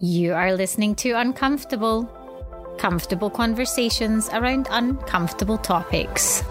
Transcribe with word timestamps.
You 0.00 0.34
are 0.34 0.54
listening 0.54 0.94
to 0.96 1.14
Uncomfortable. 1.14 2.04
Comfortable 2.78 3.30
conversations 3.30 4.28
around 4.28 4.68
uncomfortable 4.70 5.58
topics. 5.58 6.44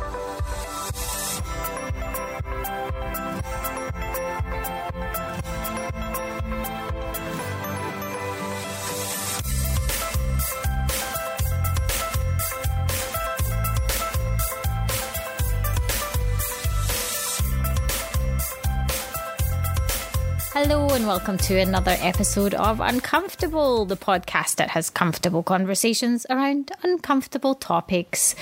Welcome 21.07 21.37
to 21.37 21.57
another 21.57 21.95
episode 22.01 22.53
of 22.53 22.81
Uncomfortable, 22.81 23.85
the 23.85 23.95
podcast 23.95 24.57
that 24.57 24.71
has 24.71 24.89
comfortable 24.89 25.41
conversations 25.41 26.25
around 26.29 26.69
uncomfortable 26.83 27.55
topics. 27.55 28.35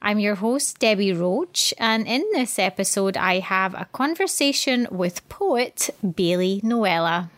I'm 0.00 0.20
your 0.20 0.36
host, 0.36 0.78
Debbie 0.78 1.12
Roach, 1.12 1.74
and 1.76 2.06
in 2.06 2.22
this 2.32 2.56
episode, 2.56 3.16
I 3.16 3.40
have 3.40 3.74
a 3.74 3.88
conversation 3.92 4.86
with 4.92 5.28
poet 5.28 5.90
Bailee 6.06 6.62
Noella. 6.62 7.30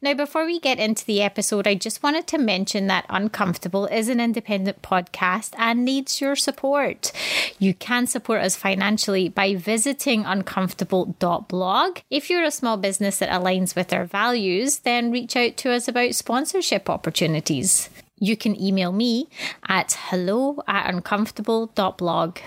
Now, 0.00 0.14
before 0.14 0.44
we 0.44 0.60
get 0.60 0.78
into 0.78 1.04
the 1.04 1.22
episode, 1.22 1.66
I 1.66 1.74
just 1.74 2.02
wanted 2.02 2.26
to 2.28 2.38
mention 2.38 2.86
that 2.86 3.06
Uncomfortable 3.08 3.86
is 3.86 4.08
an 4.08 4.20
independent 4.20 4.82
podcast 4.82 5.54
and 5.58 5.84
needs 5.84 6.20
your 6.20 6.36
support. 6.36 7.12
You 7.58 7.74
can 7.74 8.06
support 8.06 8.42
us 8.42 8.56
financially 8.56 9.28
by 9.28 9.54
visiting 9.54 10.24
uncomfortable.blog. 10.24 11.98
If 12.10 12.30
you're 12.30 12.44
a 12.44 12.50
small 12.50 12.76
business 12.76 13.18
that 13.18 13.30
aligns 13.30 13.76
with 13.76 13.92
our 13.92 14.04
values, 14.04 14.80
then 14.80 15.10
reach 15.10 15.36
out 15.36 15.56
to 15.58 15.72
us 15.72 15.88
about 15.88 16.14
sponsorship 16.14 16.88
opportunities. 16.88 17.90
You 18.18 18.36
can 18.36 18.60
email 18.60 18.92
me 18.92 19.28
at 19.68 19.96
hello 20.10 20.62
at 20.68 20.92
uncomfortable.blog. 20.92 22.38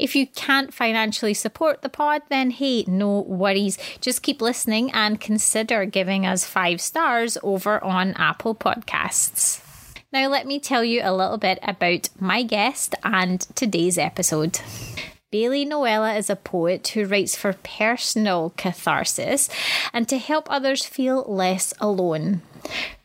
If 0.00 0.16
you 0.16 0.26
can't 0.26 0.72
financially 0.72 1.34
support 1.34 1.82
the 1.82 1.90
pod, 1.90 2.22
then 2.30 2.50
hey, 2.50 2.84
no 2.86 3.20
worries. 3.20 3.76
Just 4.00 4.22
keep 4.22 4.40
listening 4.40 4.90
and 4.92 5.20
consider 5.20 5.84
giving 5.84 6.24
us 6.24 6.46
five 6.46 6.80
stars 6.80 7.36
over 7.42 7.84
on 7.84 8.14
Apple 8.14 8.54
Podcasts. 8.54 9.60
Now, 10.10 10.28
let 10.28 10.46
me 10.46 10.58
tell 10.58 10.82
you 10.82 11.02
a 11.04 11.14
little 11.14 11.36
bit 11.36 11.58
about 11.62 12.08
my 12.18 12.42
guest 12.42 12.94
and 13.04 13.42
today's 13.54 13.98
episode. 13.98 14.60
Bailee 15.30 15.68
Noella 15.68 16.18
is 16.18 16.30
a 16.30 16.34
poet 16.34 16.88
who 16.88 17.04
writes 17.04 17.36
for 17.36 17.52
personal 17.52 18.54
catharsis 18.56 19.50
and 19.92 20.08
to 20.08 20.16
help 20.16 20.50
others 20.50 20.84
feel 20.86 21.24
less 21.28 21.74
alone. 21.78 22.40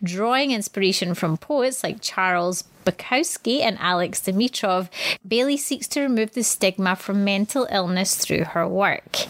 Drawing 0.02 0.52
inspiration 0.52 1.14
from 1.14 1.38
poets 1.38 1.84
like 1.84 2.02
Charles 2.02 2.64
Bukowski 2.86 3.61
and 3.61 3.78
Alex 3.80 4.22
Dimitrov, 4.22 4.89
Bailee 5.28 5.59
seeks 5.59 5.88
to 5.89 6.02
remove 6.02 6.31
the 6.31 6.44
stigma 6.44 6.95
from 6.95 7.23
mental 7.23 7.67
illness 7.72 8.16
through 8.16 8.45
her 8.45 8.67
work. 8.67 9.25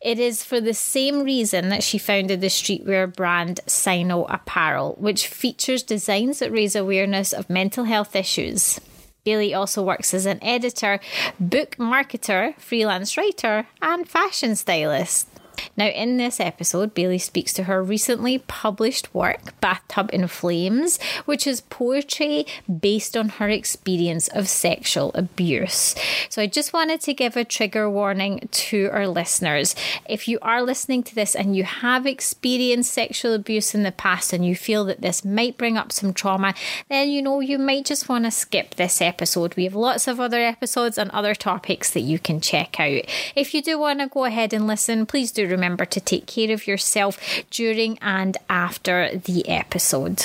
It 0.00 0.18
is 0.18 0.44
for 0.44 0.60
the 0.60 0.74
same 0.74 1.22
reason 1.22 1.70
that 1.70 1.82
she 1.82 1.96
founded 1.96 2.42
the 2.42 2.48
streetwear 2.48 3.14
brand 3.14 3.60
Cyno 3.66 4.26
Apparel, 4.28 4.96
which 4.98 5.28
features 5.28 5.82
designs 5.82 6.40
that 6.40 6.52
raise 6.52 6.76
awareness 6.76 7.32
of 7.32 7.48
mental 7.48 7.84
health 7.84 8.14
issues. 8.14 8.78
Bailee 9.24 9.56
also 9.56 9.82
works 9.82 10.12
as 10.12 10.26
an 10.26 10.42
editor, 10.42 11.00
book 11.40 11.76
marketer, 11.76 12.54
freelance 12.58 13.16
writer, 13.16 13.66
and 13.80 14.06
fashion 14.06 14.54
stylist. 14.54 15.28
Now, 15.76 15.86
in 15.86 16.16
this 16.16 16.40
episode, 16.40 16.94
Bailee 16.94 17.20
speaks 17.20 17.52
to 17.54 17.64
her 17.64 17.82
recently 17.82 18.38
published 18.38 19.14
work, 19.14 19.58
Bathtub 19.60 20.10
in 20.12 20.26
Flames, 20.28 20.98
which 21.24 21.46
is 21.46 21.60
poetry 21.62 22.46
based 22.80 23.16
on 23.16 23.28
her 23.30 23.48
experience 23.48 24.28
of 24.28 24.48
sexual 24.48 25.10
abuse. 25.14 25.94
So, 26.28 26.42
I 26.42 26.46
just 26.46 26.72
wanted 26.72 27.00
to 27.02 27.14
give 27.14 27.36
a 27.36 27.44
trigger 27.44 27.88
warning 27.88 28.48
to 28.50 28.88
our 28.92 29.06
listeners. 29.06 29.74
If 30.08 30.28
you 30.28 30.38
are 30.42 30.62
listening 30.62 31.02
to 31.04 31.14
this 31.14 31.34
and 31.34 31.56
you 31.56 31.64
have 31.64 32.06
experienced 32.06 32.92
sexual 32.92 33.34
abuse 33.34 33.74
in 33.74 33.82
the 33.82 33.92
past 33.92 34.32
and 34.32 34.44
you 34.44 34.54
feel 34.56 34.84
that 34.86 35.00
this 35.00 35.24
might 35.24 35.58
bring 35.58 35.76
up 35.76 35.92
some 35.92 36.12
trauma, 36.12 36.54
then 36.88 37.08
you 37.08 37.22
know 37.22 37.40
you 37.40 37.58
might 37.58 37.84
just 37.84 38.08
want 38.08 38.24
to 38.24 38.30
skip 38.30 38.74
this 38.74 39.00
episode. 39.00 39.54
We 39.56 39.64
have 39.64 39.74
lots 39.74 40.08
of 40.08 40.20
other 40.20 40.40
episodes 40.40 40.98
and 40.98 41.10
other 41.10 41.34
topics 41.34 41.90
that 41.92 42.00
you 42.00 42.18
can 42.18 42.40
check 42.40 42.78
out. 42.78 43.02
If 43.34 43.54
you 43.54 43.62
do 43.62 43.78
want 43.78 44.00
to 44.00 44.08
go 44.08 44.24
ahead 44.24 44.52
and 44.52 44.66
listen, 44.66 45.06
please 45.06 45.32
do 45.32 45.46
remember 45.56 45.84
to 45.84 46.00
take 46.00 46.26
care 46.26 46.52
of 46.52 46.66
yourself 46.66 47.18
during 47.50 47.98
and 48.00 48.36
after 48.48 48.96
the 49.16 49.48
episode. 49.48 50.22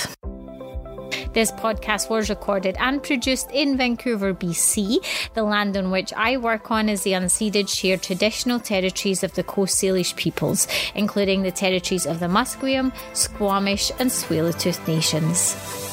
This 1.33 1.51
podcast 1.51 2.09
was 2.09 2.29
recorded 2.29 2.75
and 2.79 3.03
produced 3.03 3.51
in 3.51 3.77
Vancouver, 3.77 4.33
BC. 4.33 4.97
The 5.35 5.43
land 5.43 5.77
on 5.77 5.91
which 5.91 6.11
I 6.13 6.37
work 6.37 6.71
on 6.71 6.89
is 6.89 7.03
the 7.03 7.11
unceded 7.11 7.69
shared 7.69 8.01
traditional 8.01 8.59
territories 8.59 9.23
of 9.23 9.33
the 9.33 9.43
Coast 9.43 9.81
Salish 9.81 10.15
peoples, 10.15 10.67
including 10.95 11.43
the 11.43 11.51
territories 11.51 12.05
of 12.05 12.19
the 12.19 12.27
Musqueam, 12.27 12.91
Squamish, 13.13 13.91
and 13.99 14.09
Tsleil-Waututh 14.09 14.87
nations. 14.87 15.88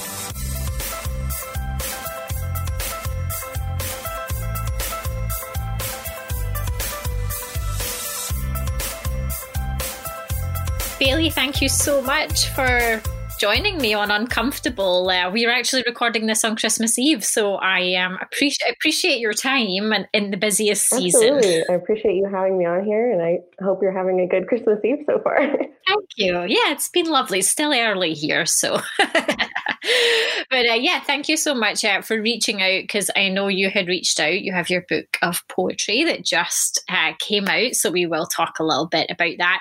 Bailee, 10.98 11.30
thank 11.30 11.60
you 11.60 11.68
so 11.68 12.00
much 12.00 12.48
for 12.54 13.02
joining 13.38 13.76
me 13.76 13.92
on 13.92 14.10
Uncomfortable. 14.10 15.10
Uh, 15.10 15.30
we 15.30 15.44
are 15.44 15.50
actually 15.50 15.82
recording 15.86 16.24
this 16.24 16.42
on 16.42 16.56
Christmas 16.56 16.98
Eve, 16.98 17.22
so 17.22 17.56
I 17.56 17.96
um, 17.96 18.16
appreciate 18.22 18.72
appreciate 18.72 19.18
your 19.18 19.34
time 19.34 19.92
and 19.92 20.08
in 20.14 20.30
the 20.30 20.38
busiest 20.38 20.88
season. 20.88 21.34
Absolutely, 21.34 21.64
I 21.68 21.74
appreciate 21.74 22.14
you 22.14 22.26
having 22.32 22.56
me 22.56 22.64
on 22.64 22.82
here, 22.86 23.12
and 23.12 23.20
I 23.20 23.40
hope 23.62 23.82
you're 23.82 23.92
having 23.92 24.20
a 24.20 24.26
good 24.26 24.48
Christmas 24.48 24.78
Eve 24.84 25.04
so 25.06 25.20
far. 25.22 25.36
Thank 25.86 26.08
you. 26.16 26.32
Yeah, 26.48 26.72
it's 26.72 26.88
been 26.88 27.10
lovely. 27.10 27.40
It's 27.40 27.48
still 27.48 27.74
early 27.74 28.14
here, 28.14 28.46
so. 28.46 28.80
but 28.98 30.66
uh, 30.66 30.74
yeah, 30.74 31.00
thank 31.00 31.28
you 31.28 31.36
so 31.36 31.54
much 31.54 31.84
uh, 31.84 32.00
for 32.00 32.20
reaching 32.20 32.60
out 32.60 32.80
because 32.82 33.08
I 33.14 33.28
know 33.28 33.46
you 33.48 33.70
had 33.70 33.86
reached 33.86 34.18
out. 34.18 34.40
You 34.40 34.52
have 34.52 34.68
your 34.70 34.84
book 34.88 35.18
of 35.22 35.46
poetry 35.46 36.04
that 36.04 36.24
just 36.24 36.82
uh, 36.88 37.12
came 37.20 37.46
out, 37.46 37.74
so 37.74 37.90
we 37.90 38.06
will 38.06 38.26
talk 38.26 38.58
a 38.58 38.64
little 38.64 38.88
bit 38.88 39.10
about 39.10 39.34
that. 39.38 39.60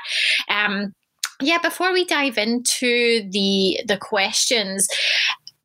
Um, 0.49 0.95
yeah, 1.41 1.57
before 1.59 1.91
we 1.93 2.05
dive 2.05 2.37
into 2.37 3.29
the 3.29 3.81
the 3.87 3.97
questions, 3.99 4.87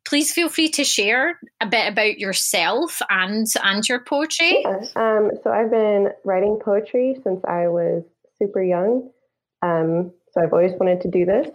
please 0.05 0.31
feel 0.31 0.49
free 0.49 0.69
to 0.69 0.83
share 0.83 1.39
a 1.61 1.65
bit 1.65 1.91
about 1.91 2.19
yourself 2.19 3.01
and 3.09 3.47
and 3.63 3.87
your 3.87 3.99
poetry. 3.99 4.61
Yeah. 4.61 4.79
Um, 4.95 5.31
so 5.43 5.51
I've 5.51 5.71
been 5.71 6.09
writing 6.25 6.59
poetry 6.63 7.17
since 7.23 7.41
I 7.45 7.67
was 7.67 8.03
super 8.39 8.63
young. 8.63 9.09
Um, 9.61 10.11
so 10.31 10.41
I've 10.41 10.53
always 10.53 10.73
wanted 10.79 11.01
to 11.01 11.09
do 11.09 11.25
this. 11.25 11.47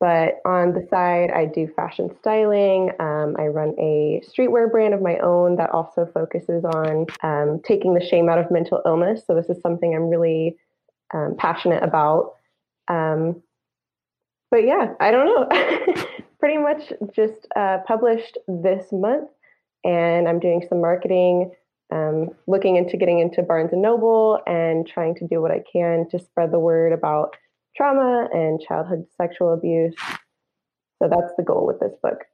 But 0.00 0.40
on 0.44 0.74
the 0.74 0.86
side, 0.90 1.32
I 1.32 1.46
do 1.46 1.68
fashion 1.74 2.10
styling. 2.20 2.90
Um, 3.00 3.34
I 3.36 3.46
run 3.48 3.74
a 3.80 4.22
streetwear 4.28 4.70
brand 4.70 4.94
of 4.94 5.02
my 5.02 5.18
own 5.18 5.56
that 5.56 5.70
also 5.70 6.08
focuses 6.14 6.64
on 6.64 7.06
um, 7.22 7.60
taking 7.64 7.94
the 7.94 8.04
shame 8.04 8.28
out 8.28 8.38
of 8.38 8.50
mental 8.50 8.80
illness. 8.86 9.22
So 9.26 9.34
this 9.34 9.48
is 9.48 9.60
something 9.60 9.94
I'm 9.94 10.08
really 10.08 10.56
um, 11.12 11.34
passionate 11.36 11.82
about. 11.82 12.34
Um, 12.88 13.42
but 14.50 14.64
yeah, 14.64 14.94
I 15.00 15.10
don't 15.10 15.26
know. 15.26 16.04
Pretty 16.40 16.58
much 16.58 16.92
just 17.14 17.46
uh, 17.56 17.78
published 17.86 18.38
this 18.46 18.86
month, 18.92 19.28
and 19.84 20.28
I'm 20.28 20.38
doing 20.38 20.64
some 20.68 20.80
marketing, 20.80 21.50
um, 21.92 22.30
looking 22.46 22.76
into 22.76 22.96
getting 22.96 23.18
into 23.18 23.42
Barnes 23.42 23.72
and 23.72 23.82
Noble, 23.82 24.40
and 24.46 24.86
trying 24.86 25.16
to 25.16 25.26
do 25.26 25.42
what 25.42 25.50
I 25.50 25.62
can 25.70 26.08
to 26.10 26.18
spread 26.18 26.52
the 26.52 26.58
word 26.60 26.92
about 26.92 27.36
trauma 27.76 28.28
and 28.32 28.60
childhood 28.60 29.06
sexual 29.16 29.52
abuse. 29.52 29.94
So 31.02 31.08
that's 31.08 31.32
the 31.36 31.44
goal 31.44 31.66
with 31.66 31.80
this 31.80 31.94
book. 32.02 32.24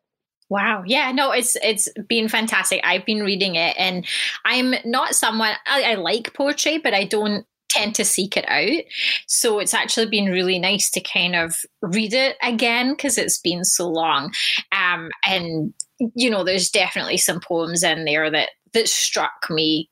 Wow. 0.51 0.85
Yeah, 0.87 1.11
no, 1.13 1.31
it's 1.31 1.57
it's 1.63 1.89
been 2.09 2.29
fantastic. 2.29 2.81
I've 2.85 3.07
been 3.07 3.23
reading 3.23 3.57
it 3.57 3.75
and 3.79 4.07
I'm 4.45 4.75
not 4.85 5.15
someone 5.15 5.53
I, 5.67 5.83
I 5.83 5.95
like 5.95 6.35
poetry, 6.35 6.79
but 6.79 6.93
I 6.93 7.05
don't 7.05 7.47
tend 7.69 7.95
to 7.97 8.05
seek 8.05 8.37
it 8.37 8.49
out. 8.49 8.85
So 9.27 9.59
it's 9.59 9.75
actually 9.75 10.07
been 10.07 10.27
really 10.27 10.59
nice 10.59 10.91
to 10.91 11.01
kind 11.01 11.35
of 11.35 11.57
read 11.83 12.15
it 12.15 12.37
again 12.43 12.93
because 12.93 13.19
it's 13.19 13.39
been 13.39 13.65
so 13.65 13.89
long. 13.89 14.33
Um, 14.73 15.11
and 15.27 15.75
you 16.15 16.31
know, 16.31 16.45
there's 16.45 16.71
definitely 16.71 17.17
some 17.17 17.41
poems 17.41 17.83
in 17.83 18.05
there 18.05 18.31
that 18.31 18.51
that 18.73 18.89
struck 18.89 19.49
me 19.51 19.89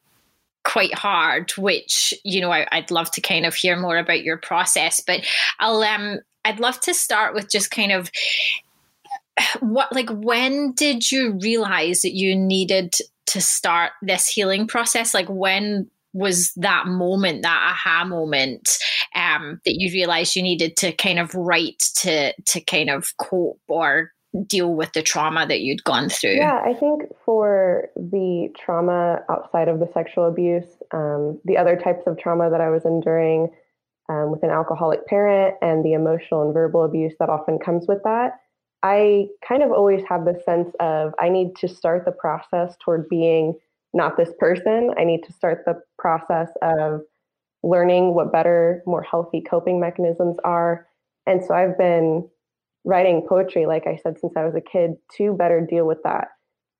quite 0.65 0.95
hard 0.95 1.51
which 1.53 2.15
you 2.25 2.41
know 2.41 2.53
I, 2.53 2.67
would 2.73 2.91
love 2.93 3.11
to 3.13 3.21
kind 3.21 3.47
of 3.47 3.55
hear 3.55 3.77
more 3.77 3.97
about 3.97 4.23
your 4.23 4.37
process 4.37 5.01
but 5.01 5.27
i'll 5.59 5.83
um 5.83 6.21
i'd 6.45 6.61
love 6.61 6.79
to 6.81 6.95
start 6.95 7.35
with 7.35 7.51
just 7.51 7.73
kind 7.73 7.91
of 7.91 8.13
what 9.61 9.93
like 9.93 10.11
when 10.11 10.73
did 10.73 11.11
you 11.11 11.33
realize 11.43 12.03
that 12.03 12.15
you 12.15 12.37
needed 12.37 12.95
to 13.27 13.41
start 13.41 13.93
this 14.03 14.29
healing 14.29 14.69
process 14.69 15.15
like 15.15 15.29
when 15.29 15.91
was 16.12 16.53
that 16.56 16.87
moment, 16.87 17.43
that 17.43 17.75
aha 17.75 18.05
moment? 18.05 18.69
um, 19.14 19.61
that 19.64 19.75
you 19.75 19.93
realized 19.93 20.37
you 20.37 20.43
needed 20.43 20.76
to 20.79 20.93
kind 20.93 21.19
of 21.19 21.35
write 21.35 21.82
to 21.97 22.32
to 22.47 22.61
kind 22.61 22.91
of 22.91 23.17
cope 23.19 23.61
or 23.69 24.11
deal 24.47 24.75
with 24.75 24.93
the 24.94 25.03
trauma 25.03 25.47
that 25.47 25.61
you'd 25.61 25.85
gone 25.85 26.09
through? 26.09 26.37
Yeah, 26.37 26.62
I 26.64 26.73
think 26.73 27.03
for 27.25 27.91
the 27.97 28.49
trauma 28.59 29.20
outside 29.29 29.69
of 29.69 29.79
the 29.79 29.88
sexual 29.93 30.26
abuse, 30.26 30.67
um, 30.93 31.38
the 31.44 31.59
other 31.59 31.76
types 31.76 32.06
of 32.06 32.19
trauma 32.19 32.49
that 32.50 32.61
I 32.61 32.70
was 32.70 32.85
enduring 32.87 33.49
um, 34.08 34.31
with 34.31 34.43
an 34.43 34.50
alcoholic 34.50 35.06
parent 35.06 35.56
and 35.61 35.85
the 35.85 35.93
emotional 35.93 36.43
and 36.43 36.55
verbal 36.55 36.85
abuse 36.85 37.12
that 37.20 37.29
often 37.29 37.58
comes 37.58 37.87
with 37.87 38.03
that, 38.05 38.41
I 38.82 39.26
kind 39.47 39.62
of 39.62 39.70
always 39.70 40.03
have 40.08 40.25
the 40.25 40.41
sense 40.44 40.75
of 40.81 41.12
I 41.20 41.29
need 41.29 41.55
to 41.56 41.69
start 41.69 42.06
the 42.06 42.12
process 42.12 42.75
toward 42.82 43.08
being 43.11 43.55
not 43.93 44.17
this 44.17 44.33
person. 44.39 44.91
I 44.99 45.05
need 45.05 45.23
to 45.25 45.33
start 45.33 45.62
the 45.67 45.81
process 45.99 46.49
of 46.62 47.03
learning 47.62 48.15
what 48.15 48.33
better, 48.33 48.83
more 48.87 49.03
healthy 49.03 49.41
coping 49.41 49.81
mechanisms 49.81 50.37
are. 50.44 50.87
And 51.27 51.44
so 51.44 51.55
I've 51.55 51.79
been 51.79 52.29
writing 52.85 53.25
poetry, 53.29 53.67
like 53.67 53.87
I 53.87 53.97
said, 54.03 54.19
since 54.19 54.33
I 54.37 54.44
was 54.44 54.55
a 54.55 54.61
kid 54.61 54.93
to 55.19 55.35
better 55.35 55.65
deal 55.65 55.87
with 55.87 55.99
that. 56.05 56.29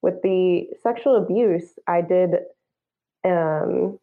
With 0.01 0.21
the 0.23 0.67
sexual 0.83 1.17
abuse, 1.17 1.79
I 1.87 2.01
did 2.01 2.31
um, 3.25 3.99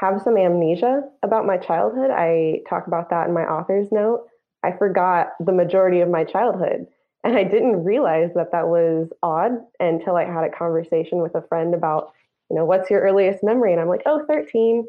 have 0.00 0.22
some 0.22 0.36
amnesia 0.36 1.02
about 1.24 1.46
my 1.46 1.56
childhood. 1.56 2.10
I 2.10 2.60
talk 2.68 2.86
about 2.86 3.10
that 3.10 3.26
in 3.26 3.34
my 3.34 3.42
author's 3.42 3.90
note. 3.90 4.26
I 4.62 4.72
forgot 4.78 5.28
the 5.44 5.52
majority 5.52 6.00
of 6.00 6.08
my 6.08 6.24
childhood. 6.24 6.86
And 7.24 7.36
I 7.36 7.44
didn't 7.44 7.84
realize 7.84 8.30
that 8.34 8.52
that 8.52 8.68
was 8.68 9.08
odd 9.22 9.52
until 9.80 10.16
I 10.16 10.24
had 10.24 10.44
a 10.44 10.56
conversation 10.56 11.18
with 11.22 11.34
a 11.34 11.46
friend 11.48 11.74
about, 11.74 12.12
you 12.50 12.56
know, 12.56 12.64
what's 12.64 12.90
your 12.90 13.00
earliest 13.00 13.42
memory? 13.42 13.72
And 13.72 13.80
I'm 13.80 13.88
like, 13.88 14.02
oh, 14.06 14.24
13. 14.28 14.86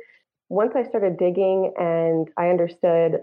Once 0.50 0.74
I 0.76 0.84
started 0.84 1.18
digging 1.18 1.74
and 1.78 2.30
I 2.38 2.50
understood 2.50 3.22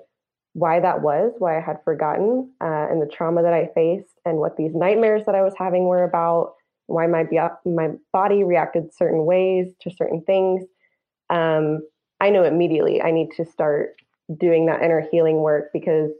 why 0.54 0.80
that 0.80 1.02
was, 1.02 1.32
why 1.38 1.58
I 1.58 1.60
had 1.60 1.82
forgotten, 1.84 2.50
uh, 2.60 2.86
and 2.90 3.00
the 3.00 3.10
trauma 3.12 3.42
that 3.42 3.52
I 3.52 3.70
faced, 3.74 4.18
and 4.24 4.38
what 4.38 4.56
these 4.56 4.74
nightmares 4.74 5.26
that 5.26 5.34
I 5.34 5.42
was 5.42 5.54
having 5.58 5.86
were 5.86 6.04
about, 6.04 6.54
why 6.86 7.06
my, 7.06 7.24
my 7.64 7.90
body 8.12 8.44
reacted 8.44 8.94
certain 8.94 9.24
ways 9.24 9.74
to 9.80 9.90
certain 9.90 10.22
things, 10.22 10.64
um, 11.30 11.80
I 12.20 12.30
know 12.30 12.44
immediately 12.44 13.02
I 13.02 13.10
need 13.10 13.30
to 13.36 13.44
start 13.44 13.96
doing 14.38 14.66
that 14.66 14.82
inner 14.82 15.06
healing 15.10 15.38
work 15.38 15.70
because 15.72 16.10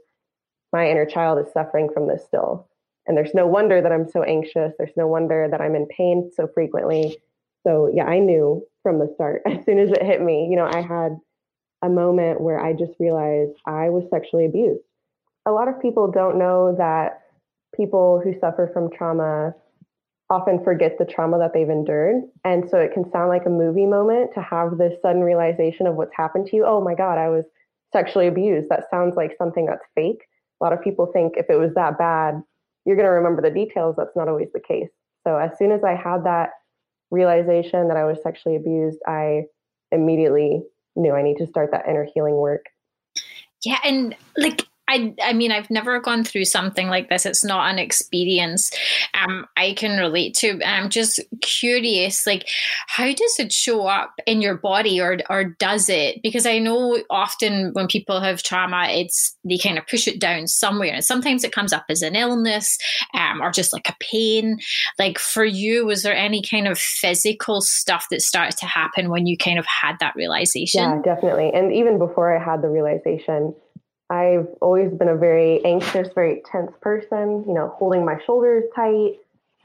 my 0.73 0.89
inner 0.89 1.05
child 1.05 1.39
is 1.39 1.51
suffering 1.53 1.89
from 1.93 2.07
this 2.07 2.25
still. 2.25 2.67
And 3.07 3.15
there's 3.15 3.33
no 3.33 3.45
wonder 3.45 3.81
that 3.81 3.91
I'm 3.91 4.09
so 4.09 4.23
anxious. 4.23 4.73
There's 4.77 4.95
no 4.97 5.07
wonder 5.07 5.47
that 5.49 5.61
I'm 5.61 5.75
in 5.75 5.87
pain 5.87 6.31
so 6.33 6.47
frequently. 6.47 7.17
So, 7.65 7.91
yeah, 7.93 8.05
I 8.05 8.19
knew 8.19 8.63
from 8.83 8.99
the 8.99 9.11
start, 9.15 9.41
as 9.47 9.63
soon 9.65 9.79
as 9.79 9.91
it 9.91 10.03
hit 10.03 10.21
me, 10.21 10.47
you 10.49 10.55
know, 10.55 10.65
I 10.65 10.81
had 10.81 11.17
a 11.81 11.89
moment 11.89 12.41
where 12.41 12.59
I 12.59 12.73
just 12.73 12.93
realized 12.99 13.53
I 13.65 13.89
was 13.89 14.03
sexually 14.09 14.45
abused. 14.45 14.83
A 15.45 15.51
lot 15.51 15.67
of 15.67 15.81
people 15.81 16.09
don't 16.09 16.39
know 16.39 16.75
that 16.77 17.21
people 17.75 18.21
who 18.23 18.33
suffer 18.39 18.69
from 18.73 18.89
trauma 18.89 19.53
often 20.29 20.63
forget 20.63 20.97
the 20.97 21.05
trauma 21.05 21.37
that 21.37 21.53
they've 21.53 21.69
endured. 21.69 22.23
And 22.43 22.67
so 22.69 22.79
it 22.79 22.93
can 22.93 23.09
sound 23.11 23.29
like 23.29 23.45
a 23.45 23.49
movie 23.49 23.85
moment 23.85 24.31
to 24.33 24.41
have 24.41 24.77
this 24.77 24.99
sudden 25.01 25.21
realization 25.21 25.85
of 25.85 25.95
what's 25.95 26.15
happened 26.15 26.47
to 26.47 26.55
you. 26.55 26.65
Oh 26.65 26.81
my 26.81 26.95
God, 26.95 27.19
I 27.19 27.29
was 27.29 27.45
sexually 27.93 28.27
abused. 28.27 28.69
That 28.69 28.89
sounds 28.89 29.15
like 29.15 29.35
something 29.37 29.67
that's 29.67 29.85
fake. 29.93 30.23
A 30.59 30.63
lot 30.63 30.73
of 30.73 30.81
people 30.81 31.11
think 31.13 31.33
if 31.37 31.45
it 31.49 31.57
was 31.57 31.73
that 31.75 31.99
bad, 31.99 32.41
you're 32.85 32.95
going 32.95 33.07
to 33.07 33.11
remember 33.11 33.41
the 33.41 33.49
details. 33.49 33.95
That's 33.97 34.15
not 34.15 34.27
always 34.27 34.49
the 34.53 34.59
case. 34.59 34.89
So 35.25 35.37
as 35.37 35.57
soon 35.57 35.71
as 35.71 35.83
I 35.83 35.95
had 35.95 36.23
that 36.25 36.51
realization 37.11 37.87
that 37.87 37.97
I 37.97 38.05
was 38.05 38.21
sexually 38.21 38.55
abused, 38.55 38.99
I 39.07 39.43
immediately 39.91 40.61
knew 40.95 41.13
I 41.13 41.23
need 41.23 41.37
to 41.37 41.47
start 41.47 41.71
that 41.71 41.85
inner 41.87 42.07
healing 42.13 42.35
work. 42.35 42.65
Yeah. 43.63 43.79
And 43.83 44.15
like, 44.37 44.67
I, 44.87 45.15
I 45.21 45.33
mean, 45.33 45.51
I've 45.51 45.69
never 45.71 45.99
gone 45.99 46.23
through 46.23 46.45
something 46.45 46.87
like 46.87 47.09
this. 47.09 47.25
It's 47.25 47.43
not 47.43 47.71
an 47.71 47.79
experience 47.79 48.71
um, 49.15 49.45
I 49.57 49.73
can 49.73 49.97
relate 49.97 50.35
to. 50.35 50.61
I'm 50.63 50.89
just 50.89 51.19
curious, 51.41 52.27
like, 52.27 52.47
how 52.87 53.07
does 53.07 53.39
it 53.39 53.51
show 53.51 53.87
up 53.87 54.13
in 54.27 54.41
your 54.41 54.55
body, 54.55 55.01
or 55.01 55.17
or 55.29 55.43
does 55.43 55.89
it? 55.89 56.21
Because 56.21 56.45
I 56.45 56.59
know 56.59 57.01
often 57.09 57.71
when 57.73 57.87
people 57.87 58.21
have 58.21 58.43
trauma, 58.43 58.87
it's 58.89 59.35
they 59.43 59.57
kind 59.57 59.77
of 59.77 59.87
push 59.87 60.07
it 60.07 60.19
down 60.19 60.47
somewhere, 60.47 60.93
and 60.93 61.03
sometimes 61.03 61.43
it 61.43 61.51
comes 61.51 61.73
up 61.73 61.85
as 61.89 62.01
an 62.01 62.15
illness, 62.15 62.77
um, 63.13 63.41
or 63.41 63.51
just 63.51 63.73
like 63.73 63.89
a 63.89 63.95
pain. 63.99 64.59
Like 64.99 65.17
for 65.17 65.45
you, 65.45 65.85
was 65.85 66.03
there 66.03 66.15
any 66.15 66.41
kind 66.41 66.67
of 66.67 66.77
physical 66.77 67.61
stuff 67.61 68.07
that 68.11 68.21
started 68.21 68.57
to 68.57 68.65
happen 68.65 69.09
when 69.09 69.25
you 69.25 69.37
kind 69.37 69.57
of 69.57 69.65
had 69.65 69.97
that 69.99 70.15
realization? 70.15 70.83
Yeah, 70.83 71.01
definitely. 71.03 71.51
And 71.53 71.73
even 71.73 71.97
before 71.97 72.35
I 72.35 72.43
had 72.43 72.61
the 72.61 72.69
realization 72.69 73.55
I've 74.09 74.47
always 74.61 74.91
been 74.93 75.09
a 75.09 75.15
very 75.15 75.63
anxious, 75.65 76.09
very 76.13 76.43
tense 76.51 76.71
person, 76.81 77.43
you 77.47 77.53
know, 77.53 77.73
holding 77.75 78.05
my 78.05 78.17
shoulders 78.25 78.63
tight. 78.75 79.13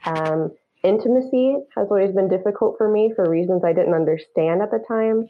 Um, 0.05 0.51
intimacy 0.83 1.57
has 1.75 1.87
always 1.89 2.11
been 2.11 2.27
difficult 2.27 2.75
for 2.77 2.89
me 2.89 3.13
for 3.15 3.29
reasons 3.29 3.63
I 3.63 3.73
didn't 3.73 3.93
understand 3.93 4.61
at 4.61 4.71
the 4.71 4.83
time. 4.87 5.29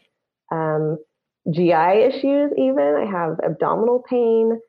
Um, 0.51 0.97
GI 1.51 1.71
issues, 1.71 2.51
even. 2.57 2.95
I 2.97 3.05
have 3.05 3.39
abdominal 3.43 4.03
pain, 4.07 4.59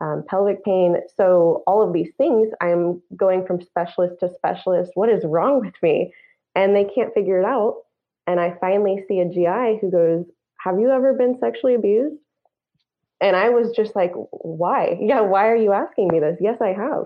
um, 0.00 0.24
pelvic 0.26 0.64
pain. 0.64 0.96
So, 1.16 1.62
all 1.66 1.86
of 1.86 1.92
these 1.92 2.10
things, 2.16 2.50
I'm 2.60 3.02
going 3.16 3.46
from 3.46 3.60
specialist 3.60 4.20
to 4.20 4.32
specialist. 4.34 4.92
What 4.94 5.10
is 5.10 5.24
wrong 5.24 5.60
with 5.60 5.74
me? 5.82 6.14
And 6.54 6.74
they 6.74 6.84
can't 6.84 7.12
figure 7.12 7.40
it 7.40 7.44
out. 7.44 7.82
And 8.26 8.40
I 8.40 8.56
finally 8.60 9.04
see 9.08 9.20
a 9.20 9.28
GI 9.28 9.78
who 9.80 9.90
goes, 9.90 10.24
Have 10.60 10.78
you 10.78 10.90
ever 10.90 11.12
been 11.12 11.38
sexually 11.38 11.74
abused? 11.74 12.16
And 13.20 13.36
I 13.36 13.50
was 13.50 13.70
just 13.76 13.94
like, 13.94 14.12
why? 14.30 14.98
Yeah, 15.00 15.20
why 15.20 15.48
are 15.48 15.56
you 15.56 15.72
asking 15.72 16.08
me 16.08 16.20
this? 16.20 16.38
Yes, 16.40 16.58
I 16.60 16.68
have. 16.68 17.04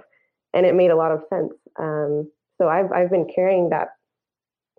And 0.53 0.65
it 0.65 0.75
made 0.75 0.91
a 0.91 0.97
lot 0.97 1.13
of 1.13 1.23
sense. 1.29 1.53
Um, 1.79 2.31
so 2.59 2.69
I've, 2.69 2.93
I've 2.93 3.11
been 3.11 3.27
carrying 3.35 3.71
that 3.71 3.89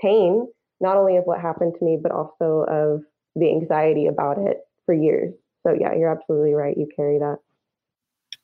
pain, 0.01 0.47
not 0.79 0.97
only 0.97 1.17
of 1.17 1.25
what 1.25 1.41
happened 1.41 1.73
to 1.77 1.85
me, 1.85 1.97
but 2.01 2.11
also 2.11 2.65
of 2.69 3.01
the 3.35 3.49
anxiety 3.49 4.07
about 4.07 4.37
it 4.37 4.59
for 4.85 4.93
years. 4.93 5.33
So 5.65 5.73
yeah, 5.73 5.93
you're 5.93 6.11
absolutely 6.11 6.53
right. 6.53 6.77
You 6.77 6.87
carry 6.95 7.19
that. 7.19 7.37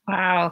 Wow. 0.08 0.50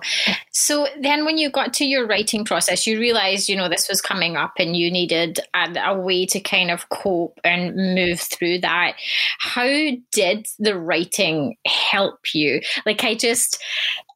So 0.53 0.87
then 1.01 1.25
when 1.25 1.37
you 1.37 1.51
got 1.51 1.73
to 1.75 1.85
your 1.85 2.07
writing 2.07 2.45
process, 2.45 2.87
you 2.87 3.01
realized, 3.01 3.49
you 3.49 3.57
know, 3.57 3.69
this 3.69 3.89
was 3.89 4.01
coming 4.01 4.37
up 4.37 4.53
and 4.59 4.77
you 4.77 4.93
needed 4.93 5.41
a, 5.55 5.75
a, 5.87 5.99
way 5.99 6.25
to 6.27 6.39
kind 6.39 6.71
of 6.71 6.89
cope 6.89 7.41
and 7.43 7.75
move 7.75 8.21
through 8.21 8.61
that. 8.61 8.95
How 9.41 9.67
did 10.13 10.47
the 10.61 10.79
writing 10.79 11.57
help 11.67 12.21
you? 12.33 12.61
Like, 12.87 13.03
I 13.03 13.17
just, 13.17 13.61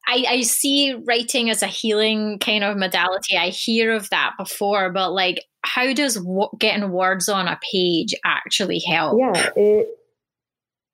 I, 0.07 0.23
I 0.27 0.41
see 0.41 0.93
writing 0.93 1.49
as 1.49 1.61
a 1.61 1.67
healing 1.67 2.39
kind 2.39 2.63
of 2.63 2.77
modality. 2.77 3.37
I 3.37 3.49
hear 3.49 3.93
of 3.93 4.09
that 4.11 4.33
before, 4.37 4.89
but 4.91 5.11
like, 5.11 5.43
how 5.63 5.93
does 5.93 6.17
getting 6.59 6.91
words 6.91 7.27
on 7.27 7.47
a 7.47 7.59
page 7.71 8.13
actually 8.23 8.79
help? 8.79 9.19
Yeah, 9.19 9.49
it 9.57 9.87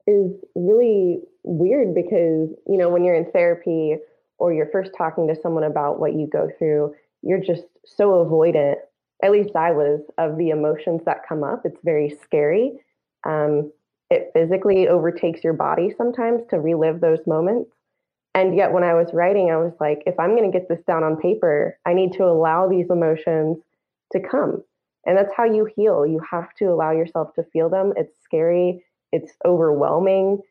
is 0.07 0.31
really 0.55 1.19
weird 1.43 1.93
because, 1.93 2.49
you 2.67 2.77
know, 2.77 2.89
when 2.89 3.03
you're 3.03 3.15
in 3.15 3.29
therapy, 3.31 3.97
or 4.41 4.51
you're 4.51 4.71
first 4.71 4.89
talking 4.97 5.27
to 5.27 5.39
someone 5.39 5.63
about 5.63 5.99
what 5.99 6.13
you 6.15 6.25
go 6.25 6.49
through, 6.57 6.95
you're 7.21 7.39
just 7.39 7.61
so 7.85 8.25
avoidant. 8.25 8.77
At 9.21 9.31
least 9.31 9.55
I 9.55 9.69
was 9.71 10.01
of 10.17 10.35
the 10.35 10.49
emotions 10.49 11.01
that 11.05 11.27
come 11.29 11.43
up. 11.43 11.61
It's 11.63 11.79
very 11.83 12.17
scary. 12.23 12.71
Um, 13.23 13.71
it 14.09 14.31
physically 14.33 14.87
overtakes 14.87 15.43
your 15.43 15.53
body 15.53 15.93
sometimes 15.95 16.41
to 16.49 16.59
relive 16.59 17.01
those 17.01 17.19
moments. 17.27 17.69
And 18.33 18.55
yet, 18.55 18.71
when 18.71 18.83
I 18.83 18.95
was 18.95 19.13
writing, 19.13 19.51
I 19.51 19.57
was 19.57 19.73
like, 19.79 20.01
if 20.07 20.19
I'm 20.19 20.35
going 20.35 20.51
to 20.51 20.57
get 20.57 20.67
this 20.67 20.81
down 20.87 21.03
on 21.03 21.17
paper, 21.17 21.77
I 21.85 21.93
need 21.93 22.13
to 22.13 22.23
allow 22.23 22.67
these 22.67 22.89
emotions 22.89 23.59
to 24.11 24.19
come. 24.19 24.63
And 25.05 25.15
that's 25.15 25.33
how 25.37 25.43
you 25.43 25.69
heal. 25.75 26.03
You 26.07 26.19
have 26.31 26.51
to 26.55 26.65
allow 26.65 26.91
yourself 26.91 27.35
to 27.35 27.43
feel 27.53 27.69
them. 27.69 27.93
It's 27.95 28.15
scary, 28.23 28.83
it's 29.11 29.33
overwhelming. 29.45 30.41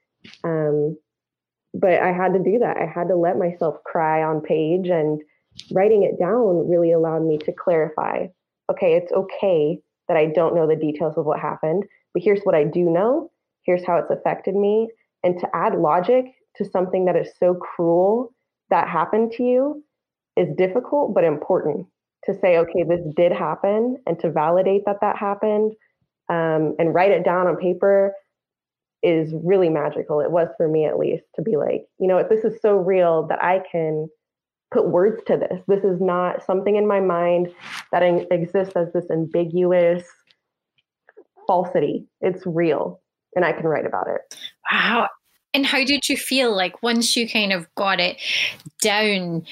Um, 0.44 0.96
but 1.74 2.00
I 2.00 2.12
had 2.12 2.32
to 2.32 2.38
do 2.38 2.58
that. 2.58 2.76
I 2.76 2.86
had 2.86 3.08
to 3.08 3.16
let 3.16 3.38
myself 3.38 3.76
cry 3.84 4.22
on 4.22 4.40
page 4.40 4.88
and 4.88 5.20
writing 5.72 6.02
it 6.02 6.18
down 6.18 6.68
really 6.68 6.92
allowed 6.92 7.24
me 7.24 7.38
to 7.38 7.52
clarify 7.52 8.26
okay, 8.70 8.94
it's 8.94 9.12
okay 9.12 9.78
that 10.08 10.16
I 10.16 10.26
don't 10.26 10.54
know 10.54 10.66
the 10.66 10.76
details 10.76 11.14
of 11.16 11.26
what 11.26 11.40
happened, 11.40 11.84
but 12.14 12.22
here's 12.22 12.40
what 12.42 12.54
I 12.54 12.64
do 12.64 12.84
know. 12.84 13.30
Here's 13.64 13.84
how 13.84 13.96
it's 13.96 14.10
affected 14.10 14.54
me. 14.54 14.88
And 15.22 15.38
to 15.40 15.48
add 15.54 15.74
logic 15.74 16.26
to 16.56 16.64
something 16.64 17.04
that 17.04 17.16
is 17.16 17.28
so 17.38 17.54
cruel 17.54 18.32
that 18.70 18.88
happened 18.88 19.32
to 19.32 19.42
you 19.42 19.84
is 20.36 20.48
difficult, 20.56 21.14
but 21.14 21.24
important 21.24 21.86
to 22.24 22.34
say, 22.40 22.58
okay, 22.58 22.84
this 22.88 23.00
did 23.16 23.32
happen 23.32 23.96
and 24.06 24.18
to 24.20 24.30
validate 24.30 24.82
that 24.86 25.00
that 25.00 25.16
happened 25.16 25.72
um, 26.28 26.74
and 26.78 26.94
write 26.94 27.10
it 27.10 27.24
down 27.24 27.46
on 27.46 27.56
paper 27.56 28.14
is 29.02 29.32
really 29.42 29.68
magical. 29.68 30.20
It 30.20 30.30
was 30.30 30.48
for 30.56 30.68
me 30.68 30.84
at 30.84 30.98
least 30.98 31.24
to 31.36 31.42
be 31.42 31.56
like, 31.56 31.86
you 31.98 32.06
know, 32.06 32.22
this 32.28 32.44
is 32.44 32.60
so 32.60 32.76
real 32.76 33.26
that 33.28 33.42
I 33.42 33.62
can 33.70 34.08
put 34.72 34.88
words 34.88 35.22
to 35.26 35.36
this. 35.36 35.60
This 35.66 35.84
is 35.84 36.00
not 36.00 36.44
something 36.44 36.76
in 36.76 36.86
my 36.86 37.00
mind 37.00 37.48
that 37.92 38.02
exists 38.02 38.74
as 38.76 38.92
this 38.92 39.10
ambiguous 39.10 40.04
falsity. 41.46 42.06
It's 42.20 42.46
real 42.46 43.00
and 43.34 43.44
I 43.44 43.52
can 43.52 43.66
write 43.66 43.86
about 43.86 44.06
it. 44.08 44.36
Wow. 44.70 45.08
and 45.52 45.66
how 45.66 45.84
did 45.84 46.08
you 46.08 46.16
feel 46.16 46.54
like 46.54 46.82
once 46.82 47.16
you 47.16 47.28
kind 47.28 47.52
of 47.52 47.66
got 47.74 48.00
it 48.00 48.18
down 48.80 49.44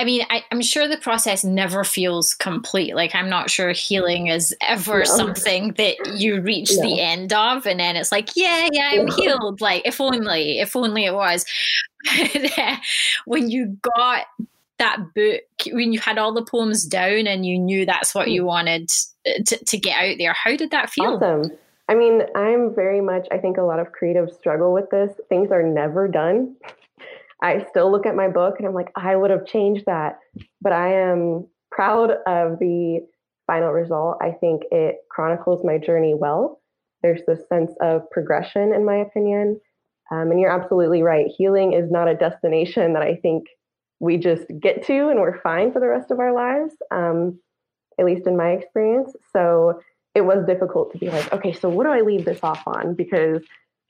I 0.00 0.04
mean, 0.04 0.22
I, 0.30 0.42
am 0.50 0.62
sure 0.62 0.88
the 0.88 0.96
process 0.96 1.44
never 1.44 1.84
feels 1.84 2.32
complete. 2.32 2.96
Like, 2.96 3.14
I'm 3.14 3.28
not 3.28 3.50
sure 3.50 3.72
healing 3.72 4.28
is 4.28 4.56
ever 4.66 5.00
no. 5.00 5.04
something 5.04 5.74
that 5.74 6.18
you 6.18 6.40
reach 6.40 6.70
the 6.70 7.02
end 7.02 7.34
of, 7.34 7.66
and 7.66 7.78
then 7.78 7.96
it's 7.96 8.10
like, 8.10 8.30
yeah, 8.34 8.70
yeah, 8.72 8.92
I'm 8.94 9.08
healed. 9.08 9.60
Like, 9.60 9.82
if 9.84 10.00
only, 10.00 10.58
if 10.58 10.74
only 10.74 11.04
it 11.04 11.12
was. 11.12 11.44
when 13.26 13.50
you 13.50 13.76
got 13.82 14.24
that 14.78 15.00
book, 15.14 15.42
when 15.70 15.92
you 15.92 16.00
had 16.00 16.16
all 16.16 16.32
the 16.32 16.46
poems 16.46 16.86
down 16.86 17.26
and 17.26 17.44
you 17.44 17.58
knew 17.58 17.84
that's 17.84 18.14
what 18.14 18.30
you 18.30 18.40
hmm. 18.40 18.46
wanted 18.46 18.88
to, 19.26 19.64
to 19.66 19.76
get 19.76 20.02
out 20.02 20.16
there, 20.16 20.32
how 20.32 20.56
did 20.56 20.70
that 20.70 20.88
feel? 20.88 21.20
Awesome. 21.22 21.50
I 21.90 21.94
mean, 21.94 22.22
I'm 22.34 22.74
very 22.74 23.02
much, 23.02 23.28
I 23.30 23.36
think 23.36 23.58
a 23.58 23.62
lot 23.62 23.80
of 23.80 23.88
creatives 23.92 24.32
struggle 24.38 24.72
with 24.72 24.88
this. 24.88 25.12
Things 25.28 25.50
are 25.50 25.62
never 25.62 26.08
done. 26.08 26.56
I 27.42 27.64
still 27.70 27.90
look 27.90 28.06
at 28.06 28.16
my 28.16 28.28
book 28.28 28.56
and 28.58 28.66
I'm 28.66 28.74
like, 28.74 28.92
I 28.96 29.16
would 29.16 29.30
have 29.30 29.46
changed 29.46 29.84
that. 29.86 30.18
But 30.60 30.72
I 30.72 31.10
am 31.10 31.46
proud 31.70 32.10
of 32.26 32.58
the 32.58 33.06
final 33.46 33.70
result. 33.70 34.18
I 34.20 34.32
think 34.32 34.62
it 34.70 34.96
chronicles 35.10 35.64
my 35.64 35.78
journey 35.78 36.14
well. 36.14 36.60
There's 37.02 37.22
this 37.26 37.40
sense 37.48 37.72
of 37.80 38.08
progression, 38.10 38.74
in 38.74 38.84
my 38.84 38.96
opinion. 38.96 39.60
Um, 40.12 40.30
and 40.30 40.40
you're 40.40 40.50
absolutely 40.50 41.02
right. 41.02 41.26
Healing 41.36 41.72
is 41.72 41.90
not 41.90 42.08
a 42.08 42.14
destination 42.14 42.92
that 42.94 43.02
I 43.02 43.16
think 43.16 43.46
we 44.00 44.16
just 44.16 44.44
get 44.60 44.84
to 44.86 45.08
and 45.08 45.20
we're 45.20 45.40
fine 45.40 45.72
for 45.72 45.80
the 45.80 45.88
rest 45.88 46.10
of 46.10 46.18
our 46.18 46.32
lives, 46.32 46.74
um, 46.90 47.38
at 47.98 48.06
least 48.06 48.26
in 48.26 48.36
my 48.36 48.50
experience. 48.50 49.14
So 49.32 49.80
it 50.14 50.22
was 50.22 50.44
difficult 50.46 50.92
to 50.92 50.98
be 50.98 51.10
like, 51.10 51.32
okay, 51.32 51.52
so 51.52 51.68
what 51.68 51.84
do 51.84 51.90
I 51.90 52.00
leave 52.00 52.24
this 52.24 52.40
off 52.42 52.62
on? 52.66 52.94
Because 52.94 53.42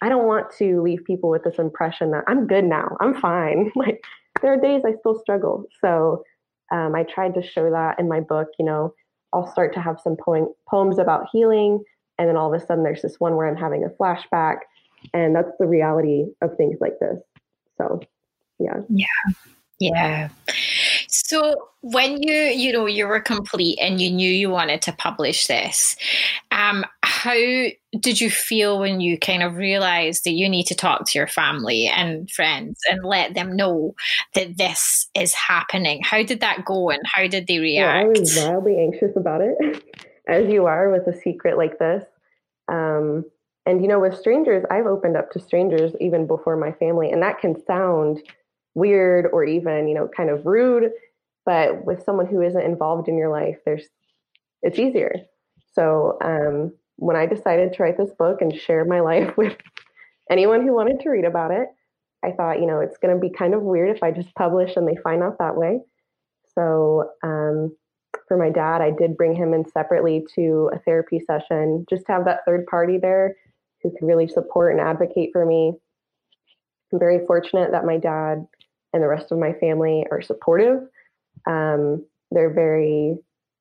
I 0.02 0.08
don't 0.08 0.26
want 0.26 0.46
to 0.58 0.82
leave 0.82 1.04
people 1.04 1.30
with 1.30 1.44
this 1.44 1.58
impression 1.58 2.10
that 2.12 2.24
I'm 2.26 2.46
good 2.46 2.64
now, 2.64 2.96
I'm 3.00 3.14
fine. 3.20 3.70
like 3.76 4.02
there 4.42 4.52
are 4.52 4.60
days 4.60 4.82
I 4.84 4.94
still 4.98 5.18
struggle. 5.18 5.66
So 5.80 6.24
um, 6.72 6.94
I 6.94 7.02
tried 7.02 7.34
to 7.34 7.42
show 7.42 7.70
that 7.70 7.98
in 7.98 8.08
my 8.08 8.20
book. 8.20 8.48
You 8.58 8.64
know, 8.64 8.94
I'll 9.32 9.50
start 9.50 9.74
to 9.74 9.80
have 9.80 10.00
some 10.00 10.16
poem- 10.16 10.54
poems 10.68 10.98
about 10.98 11.26
healing, 11.32 11.82
and 12.18 12.28
then 12.28 12.36
all 12.36 12.52
of 12.52 12.60
a 12.60 12.64
sudden 12.64 12.84
there's 12.84 13.02
this 13.02 13.16
one 13.18 13.36
where 13.36 13.48
I'm 13.48 13.56
having 13.56 13.84
a 13.84 13.88
flashback, 13.88 14.58
and 15.12 15.34
that's 15.34 15.52
the 15.58 15.66
reality 15.66 16.26
of 16.42 16.56
things 16.56 16.78
like 16.80 16.98
this. 17.00 17.18
So, 17.76 18.00
yeah. 18.58 18.80
Yeah. 18.88 19.06
Yeah. 19.80 20.28
So 21.08 21.70
when 21.80 22.22
you 22.22 22.34
you 22.34 22.70
know 22.72 22.84
you 22.84 23.06
were 23.06 23.20
complete 23.20 23.78
and 23.80 24.00
you 24.00 24.10
knew 24.10 24.30
you 24.30 24.50
wanted 24.50 24.82
to 24.82 24.92
publish 24.92 25.46
this, 25.46 25.96
um, 26.60 26.84
how 27.02 27.32
did 27.32 28.20
you 28.20 28.30
feel 28.30 28.80
when 28.80 29.00
you 29.00 29.18
kind 29.18 29.42
of 29.42 29.56
realized 29.56 30.24
that 30.24 30.32
you 30.32 30.48
need 30.48 30.64
to 30.64 30.74
talk 30.74 31.06
to 31.06 31.18
your 31.18 31.26
family 31.26 31.86
and 31.86 32.30
friends 32.30 32.78
and 32.90 33.04
let 33.04 33.34
them 33.34 33.56
know 33.56 33.94
that 34.34 34.58
this 34.58 35.08
is 35.14 35.32
happening? 35.34 36.02
How 36.02 36.22
did 36.22 36.40
that 36.40 36.64
go 36.64 36.90
and 36.90 37.00
how 37.04 37.26
did 37.26 37.46
they 37.46 37.58
react? 37.58 38.16
I 38.16 38.20
was 38.20 38.36
wildly 38.36 38.78
anxious 38.78 39.16
about 39.16 39.40
it, 39.40 39.84
as 40.28 40.50
you 40.50 40.66
are 40.66 40.90
with 40.90 41.06
a 41.06 41.18
secret 41.18 41.56
like 41.56 41.78
this. 41.78 42.04
Um, 42.68 43.24
and 43.64 43.80
you 43.80 43.88
know, 43.88 44.00
with 44.00 44.16
strangers, 44.16 44.64
I've 44.70 44.86
opened 44.86 45.16
up 45.16 45.30
to 45.32 45.40
strangers 45.40 45.92
even 46.00 46.26
before 46.26 46.56
my 46.56 46.72
family, 46.72 47.10
and 47.10 47.22
that 47.22 47.40
can 47.40 47.62
sound 47.64 48.20
weird 48.74 49.26
or 49.32 49.44
even 49.44 49.88
you 49.88 49.94
know 49.94 50.08
kind 50.16 50.30
of 50.30 50.46
rude 50.46 50.92
but 51.44 51.84
with 51.84 52.04
someone 52.04 52.26
who 52.26 52.40
isn't 52.40 52.62
involved 52.62 53.08
in 53.08 53.16
your 53.16 53.28
life 53.28 53.56
there's 53.64 53.88
it's 54.62 54.78
easier 54.78 55.12
so 55.72 56.18
um, 56.22 56.72
when 56.96 57.16
i 57.16 57.26
decided 57.26 57.72
to 57.72 57.82
write 57.82 57.96
this 57.98 58.10
book 58.18 58.40
and 58.40 58.54
share 58.54 58.84
my 58.84 59.00
life 59.12 59.36
with 59.36 59.56
anyone 60.30 60.62
who 60.62 60.74
wanted 60.74 61.00
to 61.00 61.10
read 61.10 61.24
about 61.24 61.50
it 61.50 61.68
i 62.24 62.30
thought 62.32 62.60
you 62.60 62.66
know 62.66 62.80
it's 62.80 62.98
going 62.98 63.14
to 63.14 63.20
be 63.20 63.30
kind 63.30 63.54
of 63.54 63.62
weird 63.62 63.94
if 63.94 64.02
i 64.02 64.10
just 64.10 64.34
publish 64.34 64.76
and 64.76 64.86
they 64.86 64.96
find 65.02 65.22
out 65.22 65.38
that 65.38 65.56
way 65.56 65.80
so 66.54 67.10
um, 67.22 67.74
for 68.26 68.36
my 68.36 68.50
dad 68.50 68.80
i 68.80 68.90
did 68.90 69.16
bring 69.16 69.34
him 69.34 69.54
in 69.54 69.68
separately 69.68 70.24
to 70.34 70.70
a 70.74 70.78
therapy 70.80 71.20
session 71.20 71.84
just 71.88 72.06
to 72.06 72.12
have 72.12 72.24
that 72.24 72.40
third 72.46 72.66
party 72.66 72.98
there 72.98 73.36
who 73.82 73.90
could 73.90 74.06
really 74.06 74.28
support 74.28 74.72
and 74.72 74.80
advocate 74.80 75.30
for 75.32 75.44
me 75.44 75.72
i'm 76.92 76.98
very 76.98 77.24
fortunate 77.26 77.70
that 77.70 77.84
my 77.84 77.96
dad 77.96 78.46
and 78.92 79.02
the 79.02 79.08
rest 79.08 79.30
of 79.30 79.38
my 79.38 79.52
family 79.54 80.04
are 80.10 80.22
supportive. 80.22 80.82
Um, 81.46 82.04
they're 82.30 82.52
very 82.52 83.16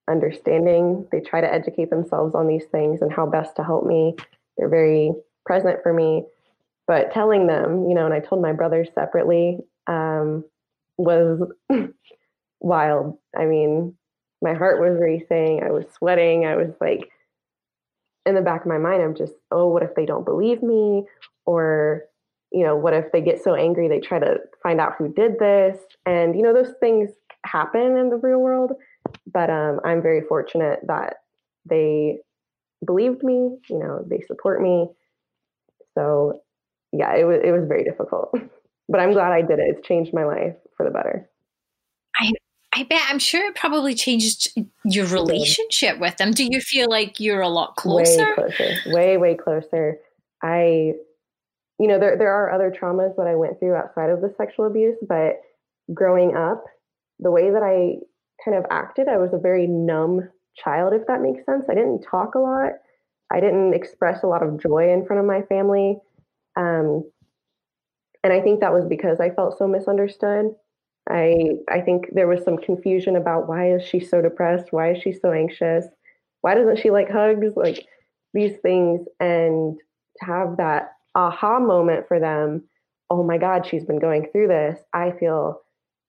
understanding. 0.09 1.07
They 1.11 1.19
try 1.19 1.41
to 1.41 1.53
educate 1.53 1.89
themselves 1.89 2.35
on 2.35 2.47
these 2.47 2.65
things 2.65 3.01
and 3.01 3.11
how 3.11 3.25
best 3.25 3.55
to 3.57 3.63
help 3.63 3.85
me. 3.85 4.15
They're 4.57 4.69
very 4.69 5.11
present 5.45 5.79
for 5.83 5.93
me. 5.93 6.25
But 6.87 7.11
telling 7.13 7.47
them, 7.47 7.87
you 7.87 7.95
know, 7.95 8.05
and 8.05 8.13
I 8.13 8.19
told 8.19 8.41
my 8.41 8.53
brothers 8.53 8.89
separately, 8.95 9.59
um, 9.87 10.43
was 10.97 11.39
wild. 12.59 13.17
I 13.37 13.45
mean, 13.45 13.95
my 14.41 14.53
heart 14.53 14.79
was 14.79 14.99
racing. 14.99 15.61
I 15.63 15.71
was 15.71 15.85
sweating. 15.93 16.45
I 16.45 16.55
was 16.55 16.73
like, 16.81 17.09
in 18.25 18.35
the 18.35 18.41
back 18.41 18.61
of 18.61 18.67
my 18.67 18.77
mind, 18.77 19.01
I'm 19.01 19.15
just, 19.15 19.33
oh, 19.51 19.67
what 19.67 19.83
if 19.83 19.95
they 19.95 20.05
don't 20.05 20.25
believe 20.25 20.61
me? 20.61 21.05
Or 21.45 22.09
you 22.51 22.63
know, 22.63 22.75
what 22.75 22.93
if 22.93 23.11
they 23.11 23.21
get 23.21 23.43
so 23.43 23.53
angry 23.53 23.87
they 23.87 23.99
try 23.99 24.19
to 24.19 24.37
find 24.63 24.79
out 24.81 24.95
who 24.97 25.13
did 25.13 25.39
this? 25.39 25.77
And, 26.05 26.35
you 26.35 26.41
know, 26.41 26.53
those 26.53 26.73
things 26.79 27.09
happen 27.45 27.97
in 27.97 28.09
the 28.09 28.17
real 28.17 28.39
world. 28.39 28.71
But 29.31 29.49
um, 29.49 29.79
I'm 29.83 30.01
very 30.01 30.21
fortunate 30.21 30.79
that 30.87 31.17
they 31.65 32.19
believed 32.85 33.23
me, 33.23 33.57
you 33.69 33.79
know, 33.79 34.03
they 34.07 34.21
support 34.27 34.61
me. 34.61 34.87
So 35.97 36.41
yeah, 36.91 37.15
it 37.15 37.25
was 37.25 37.39
it 37.43 37.51
was 37.51 37.67
very 37.67 37.83
difficult. 37.83 38.33
But 38.91 39.01
I'm 39.01 39.13
glad 39.13 39.31
I 39.31 39.43
did 39.43 39.59
it. 39.59 39.75
It's 39.77 39.87
changed 39.87 40.15
my 40.15 40.25
life 40.25 40.55
for 40.75 40.83
the 40.83 40.89
better. 40.89 41.29
I 42.15 42.31
I 42.73 42.85
bet 42.85 43.03
I'm 43.07 43.19
sure 43.19 43.45
it 43.45 43.53
probably 43.53 43.93
changed 43.93 44.51
your 44.83 45.05
relationship 45.05 45.99
with 45.99 46.17
them. 46.17 46.31
Do 46.31 46.43
you 46.43 46.59
feel 46.59 46.89
like 46.89 47.19
you're 47.19 47.41
a 47.41 47.49
lot 47.49 47.75
closer? 47.75 48.29
Way 48.29 48.33
closer. 48.33 48.75
Way, 48.87 49.17
way 49.17 49.35
closer. 49.35 49.99
I 50.41 50.93
you 51.79 51.87
know, 51.87 51.99
there, 51.99 52.17
there 52.17 52.33
are 52.33 52.51
other 52.51 52.71
traumas 52.71 53.15
that 53.15 53.27
I 53.27 53.35
went 53.35 53.59
through 53.59 53.75
outside 53.75 54.09
of 54.09 54.21
the 54.21 54.33
sexual 54.37 54.65
abuse, 54.65 54.97
but 55.07 55.39
growing 55.93 56.35
up, 56.35 56.63
the 57.19 57.31
way 57.31 57.51
that 57.51 57.63
I 57.63 57.99
kind 58.43 58.57
of 58.57 58.65
acted, 58.71 59.07
I 59.07 59.17
was 59.17 59.33
a 59.33 59.39
very 59.39 59.67
numb 59.67 60.29
child, 60.55 60.93
if 60.93 61.05
that 61.07 61.21
makes 61.21 61.45
sense. 61.45 61.65
I 61.69 61.75
didn't 61.75 62.01
talk 62.01 62.35
a 62.35 62.39
lot. 62.39 62.73
I 63.31 63.39
didn't 63.39 63.73
express 63.73 64.23
a 64.23 64.27
lot 64.27 64.43
of 64.43 64.61
joy 64.61 64.91
in 64.91 65.05
front 65.05 65.19
of 65.19 65.25
my 65.25 65.43
family. 65.43 65.97
Um, 66.55 67.09
and 68.23 68.33
I 68.33 68.41
think 68.41 68.59
that 68.59 68.73
was 68.73 68.85
because 68.85 69.19
I 69.19 69.29
felt 69.29 69.57
so 69.57 69.67
misunderstood. 69.67 70.47
I 71.09 71.51
I 71.71 71.81
think 71.81 72.07
there 72.11 72.27
was 72.27 72.43
some 72.43 72.57
confusion 72.57 73.15
about 73.15 73.47
why 73.47 73.73
is 73.73 73.83
she 73.83 73.99
so 73.99 74.21
depressed? 74.21 74.67
Why 74.71 74.91
is 74.91 75.01
she 75.01 75.13
so 75.13 75.31
anxious? 75.31 75.85
Why 76.41 76.55
doesn't 76.55 76.79
she 76.79 76.91
like 76.91 77.09
hugs? 77.09 77.55
Like 77.55 77.85
these 78.33 78.57
things 78.61 79.07
and 79.19 79.77
to 80.19 80.25
have 80.25 80.57
that 80.57 80.93
aha 81.15 81.59
moment 81.59 82.07
for 82.07 82.19
them 82.19 82.63
oh 83.09 83.23
my 83.23 83.37
God, 83.37 83.65
she's 83.65 83.85
been 83.85 83.99
going 83.99 84.27
through 84.31 84.47
this. 84.47 84.79
I 84.93 85.11
feel 85.19 85.61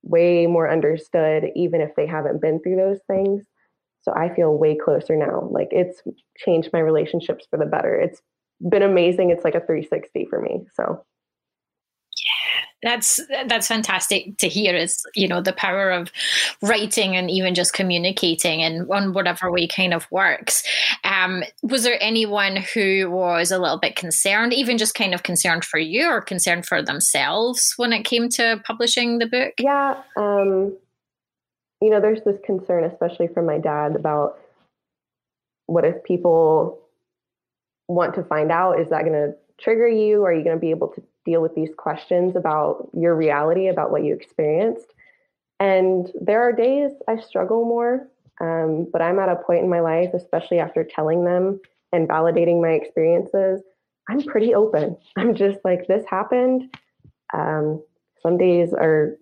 way 0.03 0.47
more 0.47 0.71
understood, 0.71 1.47
even 1.55 1.81
if 1.81 1.91
they 1.97 2.07
haven't 2.07 2.41
been 2.41 2.61
through 2.61 2.77
those 2.77 3.01
things. 3.07 3.45
So 4.03 4.13
I 4.15 4.35
feel 4.35 4.57
way 4.57 4.77
closer 4.77 5.17
now. 5.17 5.49
Like 5.51 5.69
it's 5.71 6.03
changed 6.39 6.71
my 6.73 6.81
relationships 6.81 7.47
for 7.51 7.59
the 7.59 7.67
better. 7.67 7.95
It's 7.95 8.23
been 8.69 8.83
amazing. 8.83 9.31
It's 9.31 9.45
like 9.45 9.55
a 9.55 9.61
360 9.61 10.27
for 10.31 10.41
me. 10.41 10.65
So 10.75 11.05
that's 12.83 13.21
that's 13.47 13.69
fantastic 13.69 14.37
to 14.39 14.49
hear 14.49 14.75
is 14.75 15.05
you 15.15 15.29
know 15.29 15.41
the 15.41 15.53
power 15.53 15.91
of 15.91 16.11
writing 16.63 17.17
and 17.17 17.31
even 17.31 17.55
just 17.55 17.73
communicating 17.73 18.63
and 18.63 18.91
on 18.91 19.13
whatever 19.13 19.51
way 19.51 19.67
kind 19.67 19.95
of 19.95 20.11
works. 20.11 20.63
Um, 21.05 21.43
was 21.63 21.83
there 21.85 21.99
anyone 22.01 22.57
who 22.57 23.11
was 23.11 23.51
a 23.51 23.59
little 23.59 23.79
bit 23.79 23.97
concerned 23.97 24.53
even 24.53 24.79
just 24.79 24.95
kind 24.95 25.15
of 25.15 25.23
concerned 25.23 25.65
for 25.65 25.79
you 25.79 26.09
or 26.09 26.21
concerned 26.21 26.67
for 26.67 26.83
themselves 26.83 27.75
when 27.77 27.93
it 27.93 28.05
came 28.05 28.29
to 28.31 28.61
publishing 28.65 29.19
the 29.19 29.27
book? 29.27 29.55
Yeah 29.59 30.03
um, 30.17 30.77
you 31.81 31.91
know 31.91 32.01
there's 32.01 32.23
this 32.25 32.39
concern 32.45 32.85
especially 32.85 33.29
from 33.29 33.47
my 33.47 33.59
dad 33.59 33.97
about 33.97 34.39
what 35.67 35.85
if 35.85 36.03
people 36.03 36.81
want 37.91 38.15
to 38.15 38.25
find 38.25 38.51
out? 38.51 38.81
Is 38.81 38.89
that 38.91 39.03
going 39.03 39.13
to 39.13 39.35
trigger 39.61 39.89
you? 39.89 40.25
Are 40.25 40.33
you 40.33 40.43
going 40.43 40.57
to 40.57 40.61
be 40.61 40.71
able 40.71 40.89
to 40.89 41.03
deal 41.25 41.43
with 41.43 41.55
these 41.55 41.71
questions 41.77 42.37
about 42.37 42.89
your 42.93 43.15
reality, 43.15 43.69
about 43.69 43.91
what 43.91 44.05
you 44.05 44.15
experienced. 44.15 44.95
And 45.59 46.11
there 46.21 46.43
are 46.43 46.53
days 46.53 46.93
I 47.09 47.21
struggle 47.21 47.65
more, 47.65 48.09
um, 48.41 48.89
but 48.93 49.03
I'm 49.03 49.19
at 49.19 49.29
a 49.29 49.37
point 49.37 49.63
in 49.63 49.69
my 49.69 49.81
life, 49.81 50.11
especially 50.15 50.59
after 50.59 50.85
telling 50.85 51.25
them 51.25 51.61
and 51.93 52.09
validating 52.09 52.63
my 52.63 52.71
experiences, 52.71 53.61
I'm 54.09 54.23
pretty 54.23 54.55
open. 54.55 54.97
I'm 55.17 55.35
just 55.35 55.59
like, 55.65 55.87
this 55.87 56.05
happened. 56.09 56.75
Um, 57.33 57.83
some 58.23 58.39
days 58.39 58.73
are 58.73 59.19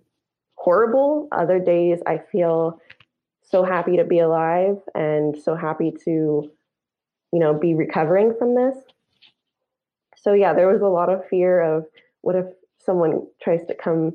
horrible, 0.55 1.29
other 1.33 1.59
days 1.59 2.01
I 2.07 2.21
feel 2.31 2.81
so 3.43 3.65
happy 3.65 3.97
to 3.97 4.05
be 4.05 4.19
alive 4.19 4.77
and 4.95 5.37
so 5.37 5.55
happy 5.55 5.93
to, 6.05 6.51
you 7.33 7.39
know, 7.39 7.55
be 7.55 7.75
recovering 7.75 8.35
from 8.39 8.55
this. 8.55 8.77
So 10.23 10.33
yeah, 10.33 10.55
there 10.55 10.69
was 10.69 10.83
a 10.83 10.87
lot 10.87 11.11
of 11.11 11.27
fear 11.29 11.61
of 11.61 11.85
what 12.23 12.37
if 12.37 12.47
someone 12.81 13.27
tries 13.43 13.65
to 13.67 13.75
come 13.75 14.13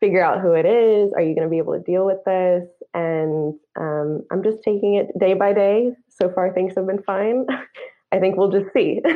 figure 0.00 0.22
out 0.22 0.40
who 0.40 0.52
it 0.52 0.66
is? 0.66 1.12
Are 1.14 1.22
you 1.22 1.34
going 1.34 1.46
to 1.46 1.50
be 1.50 1.58
able 1.58 1.72
to 1.72 1.80
deal 1.80 2.04
with 2.04 2.22
this? 2.26 2.68
And 2.92 3.54
um, 3.78 4.22
I'm 4.30 4.42
just 4.42 4.62
taking 4.62 4.96
it 4.96 5.18
day 5.18 5.34
by 5.34 5.52
day. 5.52 5.92
So 6.10 6.30
far, 6.30 6.52
things 6.52 6.74
have 6.76 6.86
been 6.86 7.02
fine. 7.02 7.46
I 8.12 8.20
think 8.20 8.36
we'll 8.36 8.50
just 8.50 8.72
see. 8.72 9.00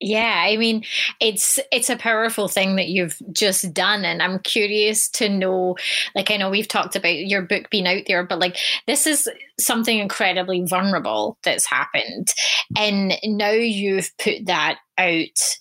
Yeah, 0.00 0.44
I 0.46 0.58
mean, 0.58 0.84
it's 1.18 1.58
it's 1.72 1.88
a 1.88 1.96
powerful 1.96 2.46
thing 2.46 2.76
that 2.76 2.88
you've 2.88 3.16
just 3.32 3.72
done, 3.72 4.04
and 4.04 4.20
I'm 4.22 4.40
curious 4.40 5.08
to 5.12 5.30
know. 5.30 5.76
Like, 6.14 6.30
I 6.30 6.36
know 6.36 6.50
we've 6.50 6.68
talked 6.68 6.94
about 6.94 7.16
your 7.16 7.40
book 7.40 7.70
being 7.70 7.86
out 7.86 8.02
there, 8.06 8.22
but 8.22 8.38
like, 8.38 8.58
this 8.86 9.06
is 9.06 9.28
something 9.58 9.98
incredibly 9.98 10.62
vulnerable 10.66 11.38
that's 11.42 11.64
happened, 11.64 12.28
and 12.76 13.14
now 13.24 13.52
you've 13.52 14.10
put 14.18 14.44
that 14.46 14.78
out 14.98 15.56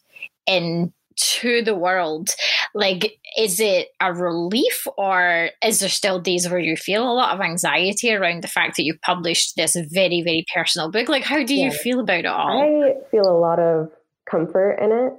in 0.48 0.94
to 1.16 1.62
the 1.62 1.76
world 1.76 2.32
like 2.74 3.20
is 3.38 3.60
it 3.60 3.90
a 4.02 4.12
relief 4.12 4.88
or 4.98 5.50
is 5.64 5.80
there 5.80 5.88
still 5.88 6.20
days 6.20 6.50
where 6.50 6.60
you 6.60 6.76
feel 6.76 7.04
a 7.04 7.14
lot 7.14 7.36
of 7.36 7.40
anxiety 7.40 8.12
around 8.12 8.42
the 8.42 8.48
fact 8.48 8.76
that 8.76 8.84
you've 8.84 9.02
published 9.02 9.56
this 9.56 9.78
very 9.92 10.24
very 10.24 10.44
personal 10.52 10.90
book 10.90 11.08
like 11.08 11.24
how 11.24 11.44
do 11.44 11.54
you 11.54 11.72
feel 11.72 12.00
about 12.00 12.22
it 12.22 12.26
all 12.26 12.64
i 12.64 12.96
feel 13.12 13.30
a 13.30 13.38
lot 13.38 13.60
of 13.60 13.92
comfort 14.30 14.74
in 14.82 14.92
it. 14.92 15.14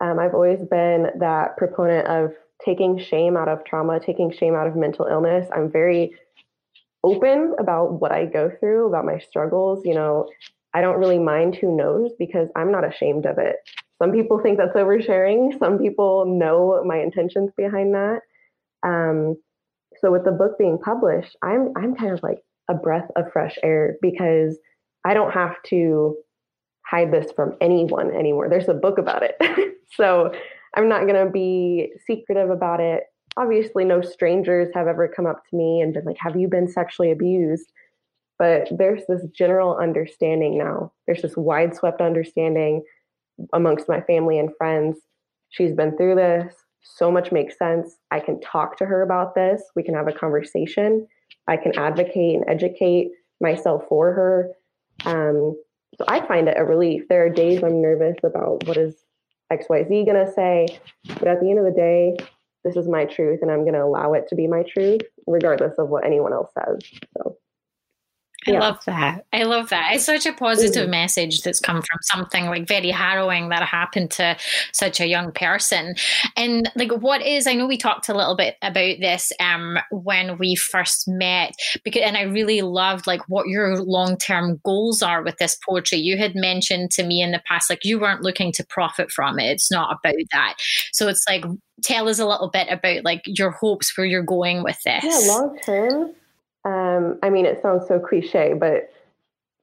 Um, 0.00 0.18
I've 0.18 0.34
always 0.34 0.60
been 0.60 1.08
that 1.18 1.56
proponent 1.56 2.08
of 2.08 2.32
taking 2.64 2.98
shame 2.98 3.36
out 3.36 3.48
of 3.48 3.64
trauma, 3.64 4.00
taking 4.00 4.32
shame 4.32 4.54
out 4.54 4.66
of 4.66 4.76
mental 4.76 5.06
illness. 5.06 5.48
I'm 5.54 5.70
very 5.70 6.14
open 7.02 7.54
about 7.58 8.00
what 8.00 8.12
I 8.12 8.26
go 8.26 8.50
through, 8.60 8.88
about 8.88 9.04
my 9.04 9.18
struggles. 9.18 9.84
You 9.84 9.94
know, 9.94 10.28
I 10.74 10.80
don't 10.80 10.98
really 10.98 11.18
mind 11.18 11.54
who 11.54 11.76
knows 11.76 12.10
because 12.18 12.48
I'm 12.56 12.72
not 12.72 12.86
ashamed 12.86 13.26
of 13.26 13.38
it. 13.38 13.56
Some 14.02 14.12
people 14.12 14.40
think 14.40 14.58
that's 14.58 14.76
oversharing. 14.76 15.56
Some 15.58 15.78
people 15.78 16.26
know 16.26 16.82
my 16.84 16.98
intentions 16.98 17.50
behind 17.56 17.94
that. 17.94 18.20
Um, 18.82 19.36
so 20.00 20.10
with 20.10 20.24
the 20.24 20.32
book 20.32 20.58
being 20.58 20.78
published, 20.78 21.36
I'm 21.42 21.72
I'm 21.76 21.94
kind 21.94 22.12
of 22.12 22.22
like 22.22 22.38
a 22.68 22.74
breath 22.74 23.08
of 23.16 23.32
fresh 23.32 23.56
air 23.62 23.96
because 24.02 24.58
I 25.04 25.14
don't 25.14 25.32
have 25.32 25.56
to 25.66 26.16
hide 26.84 27.12
this 27.12 27.30
from 27.32 27.56
anyone 27.60 28.10
anymore. 28.10 28.48
There's 28.48 28.68
a 28.68 28.74
book 28.74 28.98
about 28.98 29.22
it. 29.22 29.36
so 29.92 30.32
I'm 30.76 30.88
not 30.88 31.06
going 31.06 31.24
to 31.24 31.30
be 31.30 31.92
secretive 32.06 32.50
about 32.50 32.80
it. 32.80 33.04
Obviously, 33.36 33.84
no 33.84 34.00
strangers 34.00 34.68
have 34.74 34.86
ever 34.86 35.08
come 35.08 35.26
up 35.26 35.42
to 35.50 35.56
me 35.56 35.80
and 35.80 35.92
been 35.92 36.04
like, 36.04 36.18
Have 36.18 36.36
you 36.36 36.48
been 36.48 36.68
sexually 36.68 37.10
abused? 37.10 37.72
But 38.38 38.68
there's 38.70 39.02
this 39.08 39.22
general 39.32 39.76
understanding 39.76 40.58
now. 40.58 40.92
There's 41.06 41.22
this 41.22 41.36
wide 41.36 41.74
swept 41.74 42.00
understanding 42.00 42.82
amongst 43.52 43.88
my 43.88 44.00
family 44.00 44.38
and 44.38 44.50
friends. 44.56 44.98
She's 45.50 45.72
been 45.72 45.96
through 45.96 46.16
this. 46.16 46.54
So 46.82 47.10
much 47.10 47.32
makes 47.32 47.56
sense. 47.56 47.96
I 48.10 48.20
can 48.20 48.40
talk 48.40 48.76
to 48.78 48.86
her 48.86 49.02
about 49.02 49.34
this. 49.34 49.62
We 49.74 49.82
can 49.82 49.94
have 49.94 50.08
a 50.08 50.12
conversation. 50.12 51.06
I 51.48 51.56
can 51.56 51.76
advocate 51.78 52.36
and 52.36 52.44
educate 52.48 53.10
myself 53.40 53.84
for 53.88 54.12
her. 54.12 54.50
Um, 55.04 55.56
so 55.96 56.04
I 56.08 56.26
find 56.26 56.48
it 56.48 56.58
a 56.58 56.64
relief. 56.64 57.04
There 57.08 57.24
are 57.24 57.30
days 57.30 57.62
I'm 57.62 57.80
nervous 57.80 58.16
about 58.22 58.66
what 58.66 58.76
is 58.76 58.96
XYZ 59.52 60.06
going 60.06 60.26
to 60.26 60.32
say, 60.32 60.66
but 61.06 61.28
at 61.28 61.40
the 61.40 61.50
end 61.50 61.58
of 61.58 61.64
the 61.64 61.70
day, 61.70 62.16
this 62.64 62.76
is 62.76 62.88
my 62.88 63.04
truth 63.04 63.40
and 63.42 63.50
I'm 63.50 63.60
going 63.60 63.74
to 63.74 63.84
allow 63.84 64.14
it 64.14 64.26
to 64.28 64.34
be 64.34 64.46
my 64.46 64.62
truth, 64.62 65.02
regardless 65.26 65.74
of 65.78 65.88
what 65.88 66.04
anyone 66.04 66.32
else 66.32 66.50
says. 66.54 66.78
So 67.16 67.36
I 68.46 68.52
yeah. 68.52 68.60
love 68.60 68.84
that. 68.86 69.24
I 69.32 69.44
love 69.44 69.70
that. 69.70 69.92
It's 69.94 70.04
such 70.04 70.26
a 70.26 70.32
positive 70.32 70.82
mm-hmm. 70.82 70.90
message 70.90 71.42
that's 71.42 71.60
come 71.60 71.76
from 71.76 71.98
something 72.02 72.46
like 72.46 72.68
very 72.68 72.90
harrowing 72.90 73.48
that 73.48 73.62
happened 73.62 74.10
to 74.12 74.36
such 74.72 75.00
a 75.00 75.06
young 75.06 75.32
person. 75.32 75.94
And 76.36 76.70
like 76.76 76.92
what 76.92 77.22
is 77.22 77.46
I 77.46 77.54
know 77.54 77.66
we 77.66 77.78
talked 77.78 78.08
a 78.08 78.14
little 78.14 78.36
bit 78.36 78.56
about 78.62 78.96
this 79.00 79.32
um 79.40 79.78
when 79.90 80.38
we 80.38 80.54
first 80.54 81.08
met 81.08 81.54
because 81.84 82.02
and 82.02 82.16
I 82.16 82.22
really 82.22 82.62
loved 82.62 83.06
like 83.06 83.22
what 83.28 83.48
your 83.48 83.78
long-term 83.78 84.60
goals 84.64 85.02
are 85.02 85.22
with 85.22 85.38
this 85.38 85.56
poetry. 85.56 85.98
You 85.98 86.18
had 86.18 86.34
mentioned 86.34 86.90
to 86.92 87.02
me 87.04 87.22
in 87.22 87.32
the 87.32 87.42
past 87.46 87.70
like 87.70 87.84
you 87.84 87.98
weren't 87.98 88.22
looking 88.22 88.52
to 88.52 88.66
profit 88.66 89.10
from 89.10 89.38
it. 89.38 89.50
It's 89.50 89.70
not 89.70 89.98
about 89.98 90.14
that. 90.32 90.54
So 90.92 91.08
it's 91.08 91.24
like 91.28 91.44
tell 91.82 92.08
us 92.08 92.18
a 92.18 92.26
little 92.26 92.50
bit 92.50 92.68
about 92.70 93.04
like 93.04 93.22
your 93.26 93.50
hopes 93.50 93.96
where 93.96 94.06
you're 94.06 94.22
going 94.22 94.62
with 94.62 94.80
this. 94.82 95.04
Yeah, 95.04 95.32
long 95.32 95.58
term 95.64 96.14
um, 96.64 97.18
I 97.22 97.30
mean, 97.30 97.46
it 97.46 97.60
sounds 97.62 97.86
so 97.86 97.98
cliche, 97.98 98.54
but 98.58 98.90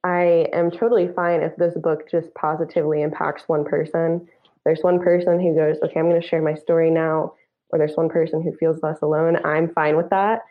I 0.04 0.48
am 0.52 0.70
totally 0.70 1.08
fine 1.14 1.40
if 1.42 1.54
this 1.56 1.74
book 1.76 2.08
just 2.10 2.32
positively 2.34 3.02
impacts 3.02 3.44
one 3.46 3.64
person. 3.64 4.28
There's 4.64 4.82
one 4.82 5.00
person 5.00 5.40
who 5.40 5.54
goes, 5.54 5.76
okay, 5.82 5.98
I'm 5.98 6.08
going 6.08 6.20
to 6.20 6.26
share 6.26 6.42
my 6.42 6.54
story 6.54 6.90
now, 6.90 7.34
or 7.70 7.78
there's 7.78 7.96
one 7.96 8.08
person 8.08 8.42
who 8.42 8.56
feels 8.56 8.82
less 8.82 9.02
alone. 9.02 9.44
I'm 9.44 9.72
fine 9.72 9.96
with 9.96 10.10
that. 10.10 10.42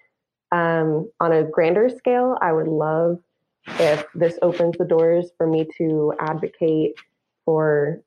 Um, 0.52 1.10
on 1.20 1.32
a 1.32 1.44
grander 1.44 1.90
scale, 1.90 2.38
I 2.42 2.52
would 2.52 2.68
love 2.68 3.20
if 3.80 4.06
this 4.16 4.38
opens 4.42 4.78
the 4.78 4.86
doors 4.86 5.32
for 5.38 5.48
me 5.48 5.68
to 5.78 6.14
advocate 6.20 6.96
for 7.46 8.02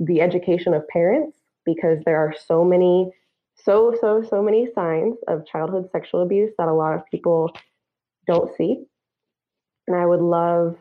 the 0.00 0.20
education 0.20 0.72
of 0.74 0.88
parents 0.88 1.36
because 1.64 2.02
there 2.04 2.16
are 2.16 2.34
so 2.46 2.64
many, 2.64 3.10
so, 3.54 3.94
so, 4.00 4.22
so 4.22 4.42
many 4.42 4.68
signs 4.74 5.16
of 5.28 5.46
childhood 5.46 5.90
sexual 5.92 6.22
abuse 6.22 6.52
that 6.58 6.68
a 6.68 6.72
lot 6.72 6.94
of 6.94 7.02
people 7.10 7.52
don't 8.26 8.54
see. 8.56 8.84
And 9.86 9.96
I 9.96 10.06
would 10.06 10.20
love 10.20 10.76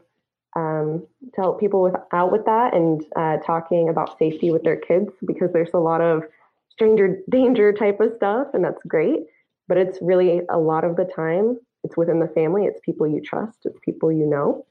um, 0.56 1.06
to 1.34 1.42
help 1.42 1.60
people 1.60 1.82
with, 1.82 1.96
out 2.12 2.32
with 2.32 2.46
that 2.46 2.74
and 2.74 3.04
uh, 3.16 3.38
talking 3.46 3.90
about 3.90 4.18
safety 4.20 4.52
with 4.52 4.64
their 4.64 4.76
kids 4.76 5.12
because 5.26 5.52
there's 5.54 5.74
a 5.74 5.80
lot 5.80 6.02
of 6.02 6.24
stranger 6.70 7.20
danger 7.30 7.72
type 7.74 8.00
of 8.00 8.14
stuff, 8.16 8.48
and 8.54 8.64
that's 8.64 8.84
great. 8.88 9.22
But 9.68 9.78
it's 9.78 10.00
really 10.02 10.42
a 10.50 10.58
lot 10.58 10.84
of 10.84 10.96
the 10.96 11.06
time, 11.06 11.58
it's 11.84 11.96
within 11.96 12.20
the 12.20 12.28
family, 12.28 12.66
it's 12.66 12.80
people 12.84 13.08
you 13.08 13.22
trust, 13.22 13.60
it's 13.64 13.80
people 13.84 14.12
you 14.12 14.26
know. 14.26 14.66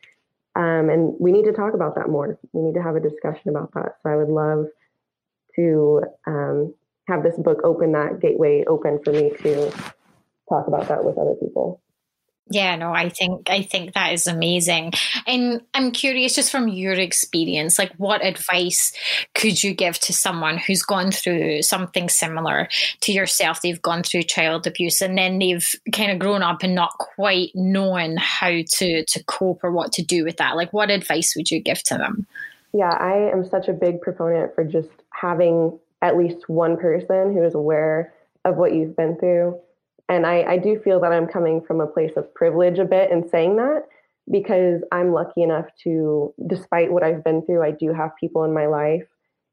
Um, 0.57 0.91
and 0.91 1.15
we 1.19 1.33
need 1.33 1.45
to 1.45 1.53
talk 1.53 1.75
about 1.75 1.95
that 1.95 2.11
more. 2.11 2.39
We 2.53 2.63
need 2.63 2.75
to 2.75 2.83
have 2.83 2.97
a 2.97 3.01
discussion 3.01 3.51
about 3.51 3.73
that. 3.75 3.97
So 4.03 4.11
I 4.11 4.17
would 4.17 4.29
love 4.29 4.67
to 5.57 6.03
um, 6.27 6.75
have 7.09 7.23
this 7.23 7.37
book 7.39 7.61
open 7.65 7.93
that 7.93 8.21
gateway 8.21 8.65
open 8.67 9.01
for 9.03 9.13
me 9.13 9.31
to 9.43 9.71
talk 10.49 10.67
about 10.67 10.89
that 10.89 11.05
with 11.05 11.19
other 11.19 11.35
people. 11.35 11.81
Yeah, 12.53 12.75
no, 12.75 12.93
I 12.93 13.09
think 13.11 13.49
I 13.49 13.63
think 13.63 13.95
that 13.95 14.13
is 14.13 14.27
amazing. 14.27 14.93
And 15.25 15.63
I'm 15.73 15.93
curious 15.93 16.35
just 16.35 16.51
from 16.51 16.67
your 16.67 16.95
experience, 16.95 17.79
like 17.79 17.93
what 17.97 18.25
advice 18.25 18.93
could 19.37 19.63
you 19.63 19.73
give 19.73 20.01
to 20.01 20.13
someone 20.13 20.59
who's 20.59 20.83
gone 20.83 21.13
through 21.13 21.63
something 21.63 22.09
similar 22.09 22.69
to 23.03 23.13
yourself? 23.13 23.63
They've 23.63 23.81
gone 23.81 24.03
through 24.03 24.25
child 24.25 24.67
abuse 24.67 25.01
and 25.01 25.17
then 25.17 25.39
they've 25.39 25.75
kind 25.93 26.11
of 26.11 26.19
grown 26.19 26.43
up 26.43 26.65
and 26.65 26.75
not 26.75 26.99
quite 26.99 27.53
knowing 27.55 28.17
how 28.17 28.51
to 28.51 29.05
to 29.05 29.25
cope 29.29 29.63
or 29.63 29.71
what 29.71 29.93
to 29.93 30.03
do 30.03 30.25
with 30.25 30.39
that. 30.39 30.57
Like 30.57 30.73
what 30.73 30.91
advice 30.91 31.35
would 31.37 31.53
you 31.53 31.61
give 31.61 31.85
to 31.85 31.99
them? 31.99 32.27
Yeah, 32.73 32.91
I 32.91 33.31
am 33.31 33.49
such 33.49 33.69
a 33.69 33.73
big 33.73 34.01
proponent 34.01 34.57
for 34.57 34.65
just 34.65 34.91
having 35.11 35.79
at 36.03 36.17
least 36.17 36.49
one 36.49 36.77
person 36.77 37.33
who 37.33 37.45
is 37.45 37.55
aware 37.55 38.13
of 38.45 38.57
what 38.57 38.75
you've 38.75 38.97
been 38.97 39.17
through 39.19 39.61
and 40.11 40.27
I, 40.27 40.43
I 40.43 40.57
do 40.59 40.79
feel 40.83 41.01
that 41.01 41.13
I'm 41.13 41.29
coming 41.29 41.63
from 41.63 41.81
a 41.81 41.87
place 41.87 42.11
of 42.17 42.35
privilege 42.35 42.81
a 42.81 42.85
bit 42.85 43.13
in 43.13 43.29
saying 43.29 43.57
that 43.57 43.85
because 44.31 44.83
I'm 44.91 45.13
lucky 45.13 45.45
enough 45.45 45.67
to, 45.85 46.35
despite 46.49 46.91
what 46.91 47.05
I've 47.05 47.23
been 47.23 47.47
through, 47.47 47.63
I 47.63 47.71
do 47.71 47.95
have 47.95 48.11
people 48.19 48.43
in 48.43 48.53
my 48.53 48.67
life 48.67 49.07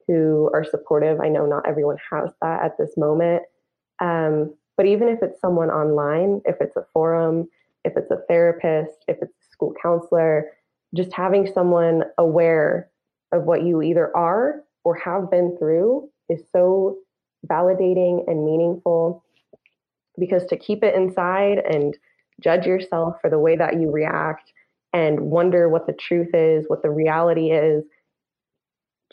who 0.07 0.49
are 0.55 0.63
supportive. 0.63 1.19
I 1.19 1.29
know 1.29 1.45
not 1.45 1.67
everyone 1.67 1.97
has 2.11 2.31
that 2.41 2.63
at 2.63 2.77
this 2.79 2.97
moment. 2.97 3.43
Um, 4.01 4.55
but 4.77 4.87
even 4.87 5.09
if 5.09 5.19
it's 5.21 5.39
someone 5.39 5.69
online, 5.69 6.41
if 6.45 6.55
it's 6.59 6.75
a 6.75 6.87
forum, 6.91 7.47
if 7.85 7.93
it's 7.95 8.09
a 8.09 8.21
therapist, 8.27 8.97
if 9.07 9.17
it's 9.21 9.33
a 9.33 9.51
school 9.51 9.75
counselor, 9.79 10.45
just 10.95 11.13
having 11.13 11.51
someone 11.53 12.03
aware 12.17 12.89
of 13.31 13.43
what 13.43 13.63
you 13.63 13.83
either 13.83 14.15
are 14.17 14.63
or 14.83 14.95
have 14.95 15.29
been 15.29 15.55
through 15.59 16.09
is 16.29 16.41
so 16.51 16.97
validating 17.47 18.23
and 18.27 18.43
meaningful 18.43 19.23
because 20.19 20.45
to 20.45 20.57
keep 20.57 20.83
it 20.83 20.95
inside 20.95 21.59
and 21.59 21.97
judge 22.41 22.65
yourself 22.65 23.15
for 23.21 23.29
the 23.29 23.39
way 23.39 23.55
that 23.55 23.79
you 23.79 23.91
react 23.91 24.51
and 24.93 25.19
wonder 25.19 25.69
what 25.69 25.87
the 25.87 25.93
truth 25.93 26.33
is, 26.33 26.65
what 26.67 26.83
the 26.83 26.89
reality 26.89 27.51
is, 27.51 27.83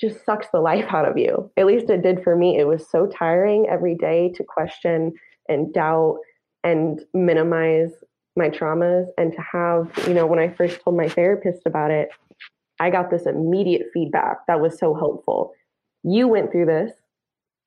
just 0.00 0.24
sucks 0.24 0.48
the 0.52 0.60
life 0.70 0.86
out 0.90 1.08
of 1.08 1.16
you. 1.16 1.50
At 1.56 1.66
least 1.66 1.90
it 1.90 2.02
did 2.02 2.22
for 2.22 2.36
me. 2.36 2.58
It 2.58 2.66
was 2.66 2.88
so 2.88 3.06
tiring 3.06 3.66
every 3.70 3.94
day 3.94 4.32
to 4.36 4.44
question 4.44 5.12
and 5.48 5.72
doubt 5.72 6.18
and 6.62 7.00
minimize 7.12 7.90
my 8.36 8.48
traumas 8.48 9.06
and 9.18 9.32
to 9.32 9.40
have, 9.40 9.90
you 10.08 10.14
know, 10.14 10.26
when 10.26 10.38
I 10.38 10.48
first 10.48 10.80
told 10.80 10.96
my 10.96 11.08
therapist 11.08 11.62
about 11.66 11.90
it, 11.90 12.08
I 12.80 12.90
got 12.90 13.10
this 13.10 13.26
immediate 13.26 13.86
feedback 13.92 14.46
that 14.48 14.60
was 14.60 14.78
so 14.78 14.94
helpful. 14.94 15.52
You 16.02 16.26
went 16.26 16.50
through 16.50 16.66
this. 16.66 16.92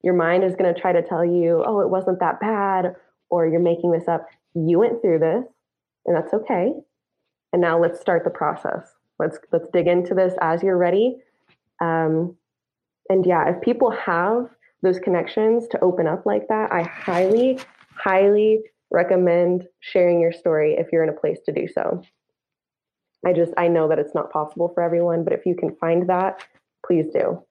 Your 0.03 0.13
mind 0.13 0.43
is 0.43 0.55
going 0.55 0.73
to 0.73 0.79
try 0.79 0.91
to 0.91 1.01
tell 1.01 1.23
you, 1.23 1.63
oh, 1.65 1.79
it 1.79 1.89
wasn't 1.89 2.19
that 2.19 2.39
bad, 2.39 2.95
or 3.29 3.47
you're 3.47 3.59
making 3.59 3.91
this 3.91 4.07
up. 4.07 4.25
You 4.53 4.79
went 4.79 5.01
through 5.01 5.19
this, 5.19 5.45
and 6.05 6.15
that's 6.15 6.33
okay. 6.33 6.73
And 7.53 7.61
now 7.61 7.79
let's 7.79 7.99
start 7.99 8.23
the 8.23 8.29
process. 8.29 8.93
Let's 9.19 9.37
let's 9.51 9.67
dig 9.73 9.87
into 9.87 10.13
this 10.13 10.33
as 10.41 10.63
you're 10.63 10.77
ready. 10.77 11.17
Um, 11.81 12.35
and 13.09 13.25
yeah, 13.25 13.49
if 13.49 13.61
people 13.61 13.91
have 13.91 14.49
those 14.83 14.99
connections 14.99 15.67
to 15.69 15.79
open 15.81 16.07
up 16.07 16.25
like 16.25 16.47
that, 16.49 16.71
I 16.71 16.83
highly, 16.83 17.59
highly 17.95 18.61
recommend 18.91 19.65
sharing 19.79 20.19
your 20.19 20.31
story 20.31 20.75
if 20.77 20.87
you're 20.91 21.03
in 21.03 21.09
a 21.09 21.19
place 21.19 21.39
to 21.45 21.51
do 21.51 21.67
so. 21.67 22.01
I 23.25 23.33
just, 23.33 23.53
I 23.57 23.67
know 23.67 23.87
that 23.87 23.99
it's 23.99 24.13
not 24.13 24.31
possible 24.31 24.71
for 24.73 24.83
everyone, 24.83 25.23
but 25.23 25.33
if 25.33 25.45
you 25.45 25.55
can 25.55 25.75
find 25.75 26.07
that, 26.09 26.43
please 26.85 27.05
do. 27.11 27.43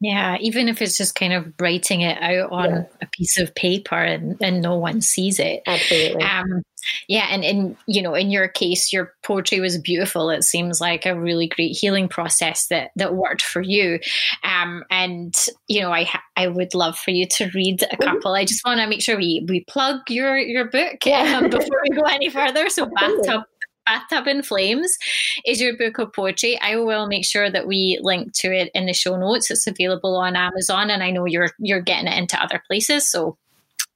Yeah, 0.00 0.38
even 0.40 0.68
if 0.68 0.80
it's 0.80 0.96
just 0.96 1.14
kind 1.14 1.34
of 1.34 1.52
writing 1.60 2.00
it 2.00 2.20
out 2.22 2.50
on 2.50 2.70
yeah. 2.70 2.82
a 3.02 3.06
piece 3.06 3.38
of 3.38 3.54
paper 3.54 3.96
and, 3.96 4.36
and 4.40 4.62
no 4.62 4.76
one 4.76 5.02
sees 5.02 5.38
it. 5.38 5.62
Absolutely. 5.66 6.22
Um, 6.22 6.62
yeah, 7.08 7.26
and 7.30 7.44
in 7.44 7.76
you 7.86 8.00
know, 8.00 8.14
in 8.14 8.30
your 8.30 8.48
case, 8.48 8.92
your 8.92 9.12
poetry 9.22 9.60
was 9.60 9.76
beautiful. 9.78 10.30
It 10.30 10.42
seems 10.42 10.80
like 10.80 11.04
a 11.04 11.18
really 11.18 11.48
great 11.48 11.76
healing 11.76 12.08
process 12.08 12.68
that 12.68 12.92
that 12.96 13.14
worked 13.14 13.42
for 13.42 13.60
you. 13.60 14.00
Um, 14.42 14.84
and 14.90 15.34
you 15.68 15.82
know, 15.82 15.92
I 15.92 16.08
I 16.36 16.48
would 16.48 16.74
love 16.74 16.98
for 16.98 17.10
you 17.10 17.26
to 17.32 17.50
read 17.54 17.82
a 17.82 17.86
mm-hmm. 17.86 18.02
couple. 18.02 18.34
I 18.34 18.46
just 18.46 18.64
want 18.64 18.80
to 18.80 18.86
make 18.86 19.02
sure 19.02 19.18
we 19.18 19.44
we 19.48 19.64
plug 19.68 19.98
your 20.08 20.38
your 20.38 20.66
book 20.66 20.96
yeah. 21.04 21.40
um, 21.42 21.50
before 21.50 21.82
we 21.82 21.96
go 21.96 22.02
any 22.02 22.30
further. 22.30 22.70
So 22.70 22.86
bathtub 22.94 23.42
Bathtub 23.86 24.26
in 24.26 24.42
Flames 24.42 24.96
is 25.44 25.60
your 25.60 25.76
book 25.76 25.98
of 25.98 26.12
poetry. 26.12 26.58
I 26.60 26.76
will 26.76 27.06
make 27.06 27.24
sure 27.24 27.50
that 27.50 27.66
we 27.66 27.98
link 28.02 28.32
to 28.34 28.52
it 28.52 28.70
in 28.74 28.86
the 28.86 28.92
show 28.92 29.16
notes. 29.16 29.50
It's 29.50 29.66
available 29.66 30.16
on 30.16 30.36
Amazon, 30.36 30.90
and 30.90 31.02
I 31.02 31.10
know 31.10 31.24
you're 31.26 31.50
you're 31.58 31.80
getting 31.80 32.06
it 32.10 32.18
into 32.18 32.40
other 32.40 32.62
places. 32.66 33.10
So 33.10 33.36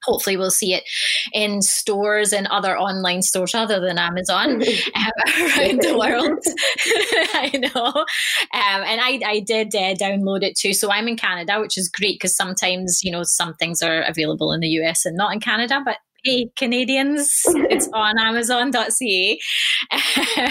hopefully 0.05 0.37
we'll 0.37 0.51
see 0.51 0.75
it 0.75 0.85
in 1.33 1.63
stores 1.63 2.33
and 2.33 2.47
other 2.49 2.79
online 2.79 3.23
stores 3.23 3.55
other 3.55 3.81
than 3.81 3.99
Amazon 3.99 4.51
um, 4.53 4.63
around 4.63 5.81
the 5.83 5.97
world. 5.99 6.45
I 7.35 7.51
know. 7.57 7.87
Um, 7.87 8.83
and 8.85 9.01
I, 9.01 9.21
I 9.25 9.41
did 9.41 9.75
uh, 9.75 9.95
download 9.95 10.43
it 10.43 10.57
too. 10.57 10.75
So 10.75 10.91
I'm 10.91 11.09
in 11.09 11.17
Canada, 11.17 11.61
which 11.61 11.79
is 11.79 11.89
great 11.89 12.17
because 12.17 12.37
sometimes, 12.37 13.01
you 13.03 13.11
know, 13.11 13.23
some 13.23 13.55
things 13.55 13.83
are 13.83 14.03
available 14.03 14.53
in 14.53 14.61
the 14.61 14.69
US 14.81 15.05
and 15.07 15.17
not 15.17 15.33
in 15.33 15.41
Canada, 15.41 15.81
but 15.85 15.97
hey 16.25 16.51
Canadians, 16.57 17.43
it's 17.47 17.89
on 17.93 18.19
Amazon.ca. 18.19 19.39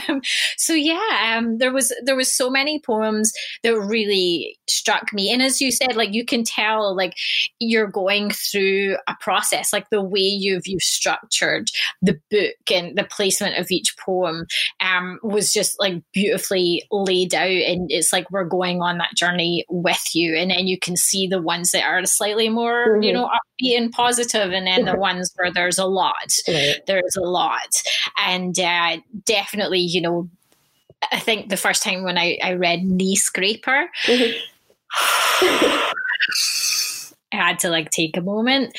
Um, 0.07 0.21
so 0.57 0.73
yeah, 0.73 1.35
um, 1.37 1.57
there 1.57 1.73
was 1.73 1.93
there 2.03 2.15
was 2.15 2.33
so 2.33 2.49
many 2.49 2.79
poems 2.79 3.33
that 3.63 3.77
really 3.77 4.57
struck 4.67 5.11
me, 5.13 5.31
and 5.31 5.41
as 5.41 5.59
you 5.59 5.71
said, 5.71 5.95
like 5.95 6.13
you 6.13 6.25
can 6.25 6.43
tell, 6.43 6.95
like 6.95 7.15
you're 7.59 7.87
going 7.87 8.29
through 8.29 8.97
a 9.07 9.15
process, 9.19 9.73
like 9.73 9.89
the 9.89 10.01
way 10.01 10.21
you've 10.21 10.63
you've 10.65 10.81
structured 10.81 11.69
the 12.01 12.19
book 12.29 12.71
and 12.71 12.97
the 12.97 13.03
placement 13.03 13.57
of 13.57 13.71
each 13.71 13.95
poem 13.97 14.45
um, 14.79 15.19
was 15.23 15.51
just 15.51 15.79
like 15.79 16.01
beautifully 16.13 16.83
laid 16.91 17.33
out, 17.33 17.47
and 17.47 17.89
it's 17.91 18.13
like 18.13 18.29
we're 18.29 18.45
going 18.45 18.81
on 18.81 18.99
that 18.99 19.15
journey 19.15 19.65
with 19.69 20.03
you, 20.13 20.35
and 20.35 20.51
then 20.51 20.67
you 20.67 20.77
can 20.77 20.95
see 20.95 21.27
the 21.27 21.41
ones 21.41 21.71
that 21.71 21.83
are 21.83 22.05
slightly 22.05 22.49
more, 22.49 22.89
mm-hmm. 22.89 23.03
you 23.03 23.13
know, 23.13 23.29
upbeat 23.63 23.77
and 23.77 23.91
positive, 23.91 24.51
and 24.51 24.67
then 24.67 24.85
the 24.85 24.95
ones 24.95 25.31
where 25.35 25.51
there's 25.51 25.77
a 25.77 25.85
lot. 25.85 26.33
Right. 26.47 26.75
There's 26.87 27.15
a 27.15 27.21
lot. 27.21 27.81
And 28.17 28.57
uh, 28.59 28.97
definitely, 29.25 29.79
you 29.79 30.01
know, 30.01 30.29
I 31.11 31.19
think 31.19 31.49
the 31.49 31.57
first 31.57 31.83
time 31.83 32.03
when 32.03 32.17
I, 32.17 32.37
I 32.43 32.53
read 32.53 32.83
Knee 32.83 33.15
Scraper, 33.15 33.89
mm-hmm. 34.05 34.39
I 37.33 37.35
had 37.35 37.59
to 37.59 37.69
like 37.69 37.89
take 37.89 38.15
a 38.15 38.21
moment. 38.21 38.77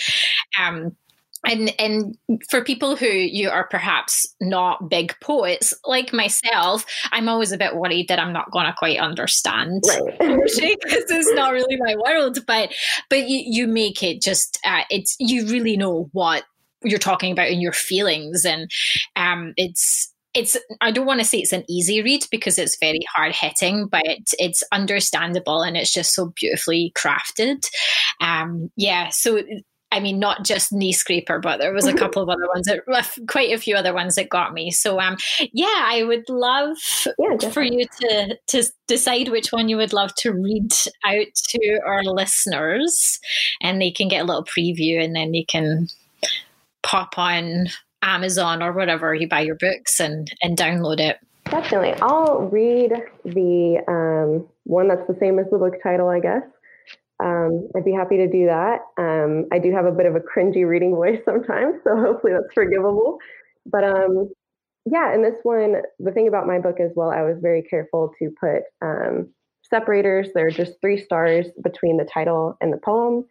Um, 0.61 0.97
and 1.45 1.73
and 1.79 2.17
for 2.49 2.65
people 2.65 2.97
who 2.97 3.07
you 3.07 3.51
are 3.51 3.67
perhaps 3.69 4.27
not 4.41 4.89
big 4.89 5.15
poets 5.21 5.75
like 5.85 6.13
myself 6.13 6.85
i'm 7.13 7.29
always 7.29 7.53
a 7.53 7.59
bit 7.59 7.77
worried 7.77 8.09
that 8.09 8.19
i'm 8.19 8.33
not 8.33 8.51
going 8.51 8.67
to 8.67 8.75
quite 8.79 8.99
understand 8.99 9.83
right. 9.89 10.19
because 10.19 11.05
it's 11.11 11.33
not 11.33 11.53
really 11.53 11.77
my 11.77 11.95
world 12.05 12.39
but 12.47 12.73
but 13.11 13.29
you, 13.29 13.43
you 13.45 13.67
make 13.67 14.03
it 14.03 14.21
just 14.23 14.59
uh, 14.65 14.83
it's 14.91 15.17
you 15.19 15.47
really 15.47 15.77
know 15.77 16.09
what 16.13 16.45
you're 16.83 16.99
talking 16.99 17.33
about 17.33 17.49
in 17.49 17.61
your 17.61 17.73
feelings 17.73 18.45
and 18.45 18.71
um, 19.17 19.55
it's 19.57 20.13
it's 20.35 20.57
I 20.81 20.91
don't 20.91 21.07
want 21.07 21.21
to 21.21 21.27
say 21.27 21.39
it's 21.39 21.53
an 21.53 21.65
easy 21.69 22.03
read 22.03 22.25
because 22.31 22.59
it's 22.59 22.77
very 22.79 23.01
hard 23.15 23.35
hitting, 23.35 23.87
but 23.87 24.03
it's 24.33 24.65
understandable 24.73 25.63
and 25.63 25.77
it's 25.77 25.93
just 25.93 26.13
so 26.13 26.33
beautifully 26.35 26.93
crafted. 26.97 27.65
Um, 28.21 28.71
yeah, 28.77 29.11
so 29.11 29.41
I 29.95 30.01
mean, 30.01 30.19
not 30.19 30.45
just 30.45 30.73
knee 30.73 30.93
scraper, 30.93 31.39
but 31.39 31.61
there 31.61 31.73
was 31.73 31.87
a 31.87 31.95
couple 31.95 32.21
of 32.21 32.29
other 32.29 32.49
ones 32.53 32.67
that 32.67 32.81
quite 33.29 33.53
a 33.53 33.59
few 33.59 33.77
other 33.77 33.95
ones 33.95 34.17
that 34.17 34.29
got 34.29 34.53
me. 34.53 34.73
So, 34.73 34.99
um, 34.99 35.17
yeah, 35.53 35.85
I 35.87 36.03
would 36.03 36.29
love 36.29 36.77
yeah, 37.17 37.49
for 37.51 37.63
you 37.63 37.87
to 38.01 38.37
to 38.49 38.65
decide 38.89 39.29
which 39.29 39.53
one 39.53 39.69
you 39.69 39.77
would 39.77 39.93
love 39.93 40.13
to 40.17 40.33
read 40.33 40.73
out 41.05 41.33
to 41.51 41.81
our 41.87 42.03
listeners, 42.03 43.21
and 43.63 43.81
they 43.81 43.93
can 43.93 44.09
get 44.09 44.23
a 44.23 44.25
little 44.25 44.45
preview, 44.45 45.01
and 45.01 45.15
then 45.15 45.31
they 45.31 45.45
can 45.45 45.87
pop 46.83 47.17
on 47.17 47.69
Amazon 48.03 48.65
or 48.65 48.73
whatever 48.73 49.15
you 49.15 49.29
buy 49.29 49.43
your 49.43 49.55
books 49.55 50.01
and 50.01 50.29
and 50.43 50.59
download 50.59 50.99
it. 50.99 51.19
Definitely, 51.45 51.95
I'll 52.03 52.49
read 52.51 52.95
the 53.25 53.85
um, 53.87 54.49
one 54.65 54.89
that's 54.89 55.07
the 55.07 55.17
same 55.21 55.39
as 55.39 55.47
the 55.53 55.59
book 55.59 55.75
title, 55.85 56.09
I 56.09 56.19
guess. 56.19 56.43
Um, 57.23 57.69
I'd 57.77 57.85
be 57.85 57.93
happy 57.93 58.17
to 58.17 58.29
do 58.29 58.47
that. 58.47 58.81
Um, 58.99 59.47
I 59.53 59.59
do 59.59 59.73
have 59.73 59.87
a 59.87 59.93
bit 59.93 60.07
of 60.07 60.17
a 60.17 60.21
cringy 60.21 60.67
reading 60.67 60.95
voice 60.95 61.21
sometimes, 61.25 61.77
so 61.85 61.97
hopefully 61.97 62.33
that's 62.33 62.53
forgivable. 62.53 63.19
But 63.67 63.85
um, 63.85 64.31
yeah, 64.87 65.15
in 65.15 65.23
this 65.23 65.37
one, 65.43 65.77
the 65.99 66.13
thing 66.13 66.29
about 66.29 66.47
my 66.47 66.59
book 66.59 66.81
as 66.81 66.91
well, 66.95 67.11
I 67.11 67.23
was 67.23 67.39
very 67.41 67.63
careful 67.63 68.13
to 68.19 68.31
put 68.39 68.63
um, 68.83 69.29
separators. 69.63 70.29
There 70.35 70.47
are 70.47 70.51
just 70.51 70.75
three 70.81 71.03
stars 71.03 71.47
between 71.63 71.97
the 71.97 72.05
title 72.05 72.57
and 72.61 72.73
the 72.73 72.79
poem. 72.79 73.25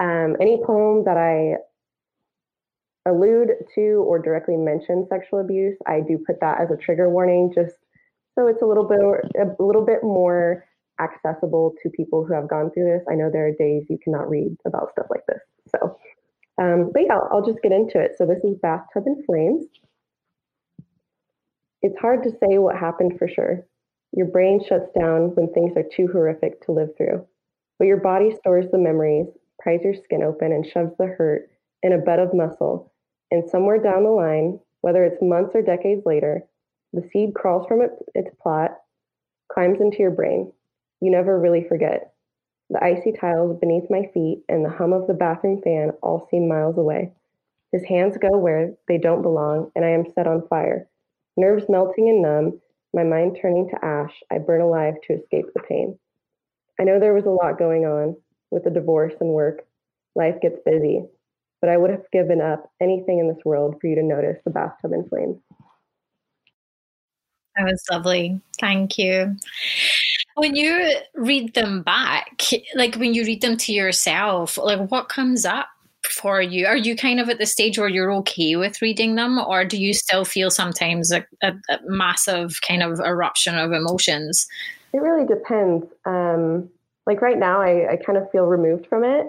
Um, 0.00 0.36
any 0.40 0.60
poem 0.64 1.04
that 1.04 1.16
I 1.16 1.56
allude 3.08 3.50
to 3.74 4.04
or 4.06 4.18
directly 4.18 4.56
mention 4.56 5.06
sexual 5.08 5.40
abuse, 5.40 5.76
I 5.86 6.00
do 6.00 6.18
put 6.26 6.40
that 6.40 6.60
as 6.60 6.70
a 6.70 6.76
trigger 6.76 7.08
warning, 7.08 7.52
just 7.54 7.76
so 8.36 8.48
it's 8.48 8.62
a 8.62 8.66
little 8.66 8.84
bit 8.84 8.98
a 9.00 9.62
little 9.62 9.84
bit 9.84 10.02
more 10.02 10.64
accessible 11.00 11.74
to 11.82 11.90
people 11.90 12.24
who 12.24 12.34
have 12.34 12.48
gone 12.48 12.70
through 12.70 12.84
this. 12.84 13.04
I 13.10 13.14
know 13.14 13.30
there 13.30 13.46
are 13.46 13.52
days 13.52 13.84
you 13.88 13.98
cannot 14.02 14.28
read 14.28 14.56
about 14.66 14.90
stuff 14.92 15.06
like 15.10 15.26
this. 15.26 15.40
So, 15.68 15.98
um, 16.60 16.90
but 16.92 17.02
yeah, 17.02 17.14
I'll, 17.14 17.28
I'll 17.32 17.46
just 17.46 17.62
get 17.62 17.72
into 17.72 18.00
it. 18.00 18.12
So 18.16 18.26
this 18.26 18.42
is 18.44 18.56
bathtub 18.62 19.04
in 19.06 19.22
flames. 19.24 19.66
It's 21.82 21.98
hard 21.98 22.22
to 22.24 22.30
say 22.30 22.58
what 22.58 22.76
happened 22.76 23.18
for 23.18 23.28
sure. 23.28 23.64
Your 24.12 24.26
brain 24.26 24.62
shuts 24.66 24.90
down 24.98 25.34
when 25.34 25.52
things 25.52 25.76
are 25.76 25.84
too 25.94 26.08
horrific 26.10 26.64
to 26.64 26.72
live 26.72 26.90
through, 26.96 27.26
but 27.78 27.86
your 27.86 27.98
body 27.98 28.34
stores 28.38 28.66
the 28.72 28.78
memories, 28.78 29.26
pries 29.60 29.82
your 29.84 29.94
skin 29.94 30.22
open, 30.22 30.52
and 30.52 30.64
shoves 30.66 30.92
the 30.98 31.06
hurt 31.06 31.50
in 31.82 31.92
a 31.92 31.98
bed 31.98 32.18
of 32.18 32.32
muscle 32.32 32.92
and 33.30 33.48
somewhere 33.48 33.78
down 33.78 34.04
the 34.04 34.10
line, 34.10 34.58
whether 34.80 35.04
it's 35.04 35.20
months 35.20 35.52
or 35.54 35.62
decades 35.62 36.02
later, 36.06 36.42
the 36.92 37.08
seed 37.12 37.34
crawls 37.34 37.66
from 37.66 37.82
it, 37.82 37.90
its 38.14 38.34
plot, 38.40 38.72
climbs 39.52 39.80
into 39.80 39.98
your 39.98 40.10
brain. 40.10 40.52
You 41.00 41.10
never 41.10 41.38
really 41.38 41.66
forget. 41.68 42.12
The 42.70 42.82
icy 42.82 43.12
tiles 43.12 43.58
beneath 43.60 43.90
my 43.90 44.10
feet 44.12 44.42
and 44.48 44.64
the 44.64 44.70
hum 44.70 44.92
of 44.92 45.06
the 45.06 45.14
bathroom 45.14 45.62
fan 45.62 45.92
all 46.02 46.26
seem 46.30 46.48
miles 46.48 46.78
away. 46.78 47.12
His 47.72 47.84
hands 47.84 48.16
go 48.16 48.36
where 48.38 48.72
they 48.88 48.98
don't 48.98 49.22
belong, 49.22 49.70
and 49.76 49.84
I 49.84 49.90
am 49.90 50.10
set 50.14 50.26
on 50.26 50.46
fire. 50.48 50.88
Nerves 51.36 51.68
melting 51.68 52.08
and 52.08 52.22
numb, 52.22 52.60
my 52.94 53.04
mind 53.04 53.38
turning 53.40 53.68
to 53.68 53.84
ash, 53.84 54.22
I 54.30 54.38
burn 54.38 54.62
alive 54.62 54.94
to 55.06 55.14
escape 55.14 55.46
the 55.54 55.62
pain. 55.62 55.98
I 56.80 56.84
know 56.84 56.98
there 56.98 57.14
was 57.14 57.26
a 57.26 57.30
lot 57.30 57.58
going 57.58 57.84
on 57.84 58.16
with 58.50 58.64
the 58.64 58.70
divorce 58.70 59.14
and 59.20 59.30
work. 59.30 59.66
Life 60.14 60.40
gets 60.40 60.58
busy, 60.64 61.04
but 61.60 61.68
I 61.68 61.76
would 61.76 61.90
have 61.90 62.10
given 62.10 62.40
up 62.40 62.70
anything 62.80 63.18
in 63.18 63.28
this 63.28 63.44
world 63.44 63.76
for 63.80 63.86
you 63.86 63.96
to 63.96 64.02
notice 64.02 64.38
the 64.44 64.50
bathtub 64.50 64.92
in 64.92 65.08
flames. 65.08 65.36
That 67.56 67.64
was 67.64 67.82
lovely. 67.90 68.40
Thank 68.58 68.98
you. 68.98 69.36
When 70.36 70.54
you 70.54 70.94
read 71.14 71.54
them 71.54 71.82
back, 71.82 72.42
like 72.74 72.96
when 72.96 73.14
you 73.14 73.24
read 73.24 73.40
them 73.40 73.56
to 73.58 73.72
yourself, 73.72 74.58
like 74.58 74.90
what 74.90 75.08
comes 75.08 75.44
up 75.44 75.68
for 76.04 76.40
you? 76.40 76.66
Are 76.66 76.76
you 76.76 76.94
kind 76.94 77.20
of 77.20 77.28
at 77.28 77.38
the 77.38 77.46
stage 77.46 77.78
where 77.78 77.88
you're 77.88 78.12
okay 78.12 78.56
with 78.56 78.80
reading 78.80 79.16
them, 79.16 79.38
or 79.38 79.64
do 79.64 79.76
you 79.76 79.92
still 79.92 80.24
feel 80.24 80.50
sometimes 80.50 81.10
a, 81.10 81.26
a, 81.42 81.52
a 81.68 81.78
massive 81.86 82.60
kind 82.66 82.82
of 82.82 83.00
eruption 83.00 83.56
of 83.56 83.72
emotions? 83.72 84.46
It 84.92 84.98
really 84.98 85.26
depends. 85.26 85.86
Um, 86.04 86.68
like 87.06 87.22
right 87.22 87.38
now, 87.38 87.60
I, 87.60 87.92
I 87.92 87.96
kind 87.96 88.18
of 88.18 88.30
feel 88.30 88.44
removed 88.44 88.86
from 88.88 89.04
it 89.04 89.26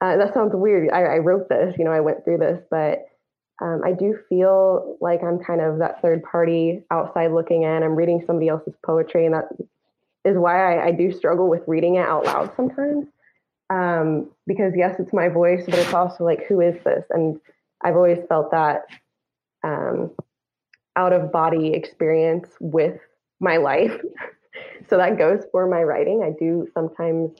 uh, 0.00 0.16
that 0.16 0.34
sounds 0.34 0.52
weird. 0.54 0.90
I, 0.90 1.02
I, 1.02 1.18
wrote 1.18 1.48
this, 1.48 1.74
you 1.76 1.84
know, 1.84 1.90
I 1.90 2.00
went 2.00 2.24
through 2.24 2.38
this, 2.38 2.62
but 2.70 3.06
um, 3.60 3.82
I 3.84 3.92
do 3.92 4.16
feel 4.28 4.96
like 5.00 5.22
I'm 5.24 5.40
kind 5.40 5.60
of 5.60 5.78
that 5.78 6.00
third 6.00 6.22
party 6.22 6.84
outside 6.92 7.32
looking 7.32 7.64
in. 7.64 7.82
I'm 7.82 7.96
reading 7.96 8.22
somebody 8.24 8.48
else's 8.48 8.74
poetry, 8.86 9.26
and 9.26 9.34
that 9.34 9.48
is 10.24 10.36
why 10.36 10.76
I, 10.76 10.86
I 10.86 10.92
do 10.92 11.12
struggle 11.12 11.48
with 11.48 11.62
reading 11.66 11.96
it 11.96 12.06
out 12.06 12.24
loud 12.24 12.52
sometimes. 12.56 13.06
Um, 13.70 14.30
because 14.46 14.72
yes, 14.76 14.96
it's 14.98 15.12
my 15.12 15.28
voice, 15.28 15.64
but 15.66 15.78
it's 15.78 15.92
also 15.92 16.24
like, 16.24 16.46
who 16.46 16.60
is 16.60 16.82
this? 16.84 17.04
And 17.10 17.38
I've 17.84 17.96
always 17.96 18.18
felt 18.28 18.50
that 18.50 18.86
um, 19.64 20.10
out 20.96 21.12
of 21.12 21.30
body 21.30 21.74
experience 21.74 22.48
with 22.60 22.98
my 23.40 23.56
life. 23.56 24.00
so 24.88 24.96
that 24.96 25.18
goes 25.18 25.44
for 25.52 25.68
my 25.68 25.82
writing. 25.82 26.22
I 26.24 26.36
do 26.38 26.66
sometimes 26.74 27.32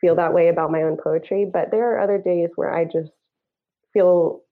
feel 0.00 0.16
that 0.16 0.34
way 0.34 0.48
about 0.48 0.72
my 0.72 0.82
own 0.82 0.98
poetry. 1.02 1.46
But 1.50 1.70
there 1.70 1.94
are 1.94 2.00
other 2.00 2.18
days 2.18 2.50
where 2.56 2.74
I 2.74 2.84
just 2.84 3.12
feel 3.92 4.42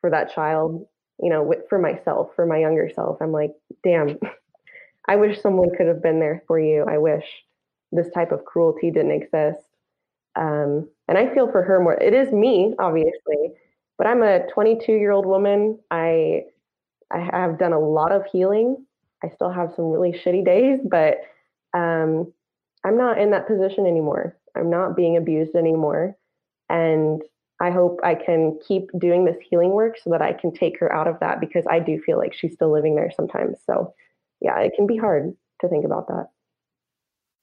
for 0.00 0.10
that 0.10 0.32
child, 0.32 0.86
you 1.20 1.28
know, 1.28 1.52
for 1.68 1.78
myself, 1.78 2.30
for 2.34 2.46
my 2.46 2.58
younger 2.58 2.88
self. 2.94 3.18
I'm 3.20 3.32
like, 3.32 3.52
damn, 3.84 4.18
I 5.08 5.16
wish 5.16 5.40
someone 5.40 5.70
could 5.76 5.86
have 5.86 6.02
been 6.02 6.20
there 6.20 6.42
for 6.46 6.58
you. 6.58 6.84
I 6.88 6.98
wish 6.98 7.24
this 7.92 8.10
type 8.10 8.32
of 8.32 8.44
cruelty 8.44 8.90
didn't 8.90 9.10
exist. 9.12 9.64
Um, 10.36 10.88
and 11.08 11.18
I 11.18 11.32
feel 11.34 11.50
for 11.50 11.62
her 11.62 11.80
more. 11.80 11.94
It 11.94 12.14
is 12.14 12.32
me, 12.32 12.74
obviously, 12.78 13.52
but 13.98 14.06
I'm 14.06 14.22
a 14.22 14.46
22 14.52 14.92
year 14.92 15.10
old 15.10 15.26
woman. 15.26 15.78
I 15.90 16.44
I 17.10 17.18
have 17.18 17.58
done 17.58 17.72
a 17.72 17.78
lot 17.78 18.12
of 18.12 18.24
healing. 18.26 18.86
I 19.22 19.28
still 19.30 19.50
have 19.50 19.72
some 19.74 19.86
really 19.90 20.12
shitty 20.12 20.44
days, 20.44 20.80
but 20.84 21.18
um, 21.74 22.32
I'm 22.84 22.96
not 22.96 23.18
in 23.18 23.30
that 23.32 23.46
position 23.46 23.86
anymore. 23.86 24.36
I'm 24.56 24.70
not 24.70 24.96
being 24.96 25.16
abused 25.16 25.54
anymore. 25.54 26.16
And 26.68 27.20
I 27.60 27.70
hope 27.70 28.00
I 28.02 28.14
can 28.14 28.58
keep 28.66 28.90
doing 28.98 29.24
this 29.24 29.36
healing 29.48 29.70
work 29.70 29.96
so 30.02 30.10
that 30.10 30.22
I 30.22 30.32
can 30.32 30.52
take 30.52 30.78
her 30.80 30.92
out 30.92 31.08
of 31.08 31.20
that 31.20 31.40
because 31.40 31.64
I 31.68 31.78
do 31.78 32.00
feel 32.00 32.16
like 32.16 32.32
she's 32.32 32.54
still 32.54 32.72
living 32.72 32.94
there 32.94 33.12
sometimes. 33.14 33.58
So, 33.66 33.92
yeah, 34.40 34.58
it 34.60 34.72
can 34.76 34.86
be 34.86 34.96
hard 34.96 35.32
to 35.60 35.68
think 35.68 35.84
about 35.84 36.08
that. 36.08 36.28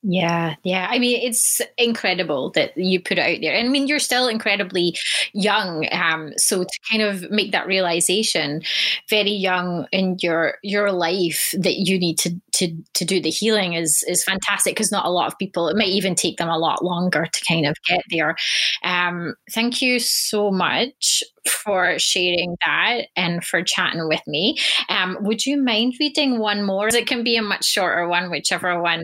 Yeah, 0.03 0.55
yeah. 0.63 0.87
I 0.89 0.99
mean, 0.99 1.19
it's 1.21 1.59
incredible 1.77 2.51
that 2.51 2.77
you 2.77 3.01
put 3.01 3.17
it 3.17 3.21
out 3.21 3.41
there. 3.41 3.57
I 3.57 3.63
mean, 3.63 3.87
you're 3.87 3.99
still 3.99 4.27
incredibly 4.27 4.95
young, 5.33 5.87
um, 5.91 6.33
so 6.37 6.63
to 6.63 6.79
kind 6.89 7.01
of 7.01 7.29
make 7.31 7.51
that 7.51 7.67
realization, 7.67 8.61
very 9.09 9.31
young 9.31 9.87
in 9.91 10.17
your 10.21 10.59
your 10.61 10.91
life, 10.91 11.53
that 11.57 11.77
you 11.77 11.97
need 11.97 12.19
to 12.19 12.39
to 12.57 12.75
to 12.93 13.05
do 13.05 13.21
the 13.21 13.29
healing 13.29 13.73
is 13.73 14.03
is 14.07 14.23
fantastic 14.23 14.75
because 14.75 14.91
not 14.91 15.05
a 15.05 15.11
lot 15.11 15.27
of 15.27 15.37
people. 15.37 15.67
It 15.69 15.77
might 15.77 15.87
even 15.87 16.15
take 16.15 16.37
them 16.37 16.49
a 16.49 16.57
lot 16.57 16.83
longer 16.83 17.25
to 17.25 17.45
kind 17.47 17.65
of 17.65 17.75
get 17.87 18.03
there. 18.09 18.35
Um, 18.83 19.35
thank 19.53 19.81
you 19.81 19.99
so 19.99 20.51
much 20.51 21.23
for 21.47 21.97
sharing 21.99 22.55
that 22.65 23.07
and 23.15 23.43
for 23.43 23.63
chatting 23.63 24.07
with 24.07 24.21
me. 24.27 24.57
Um, 24.89 25.17
would 25.21 25.45
you 25.45 25.57
mind 25.61 25.95
reading 25.99 26.39
one 26.39 26.63
more? 26.63 26.87
It 26.87 27.07
can 27.07 27.23
be 27.23 27.37
a 27.37 27.41
much 27.41 27.65
shorter 27.65 28.07
one, 28.07 28.29
whichever 28.29 28.81
one 28.81 29.03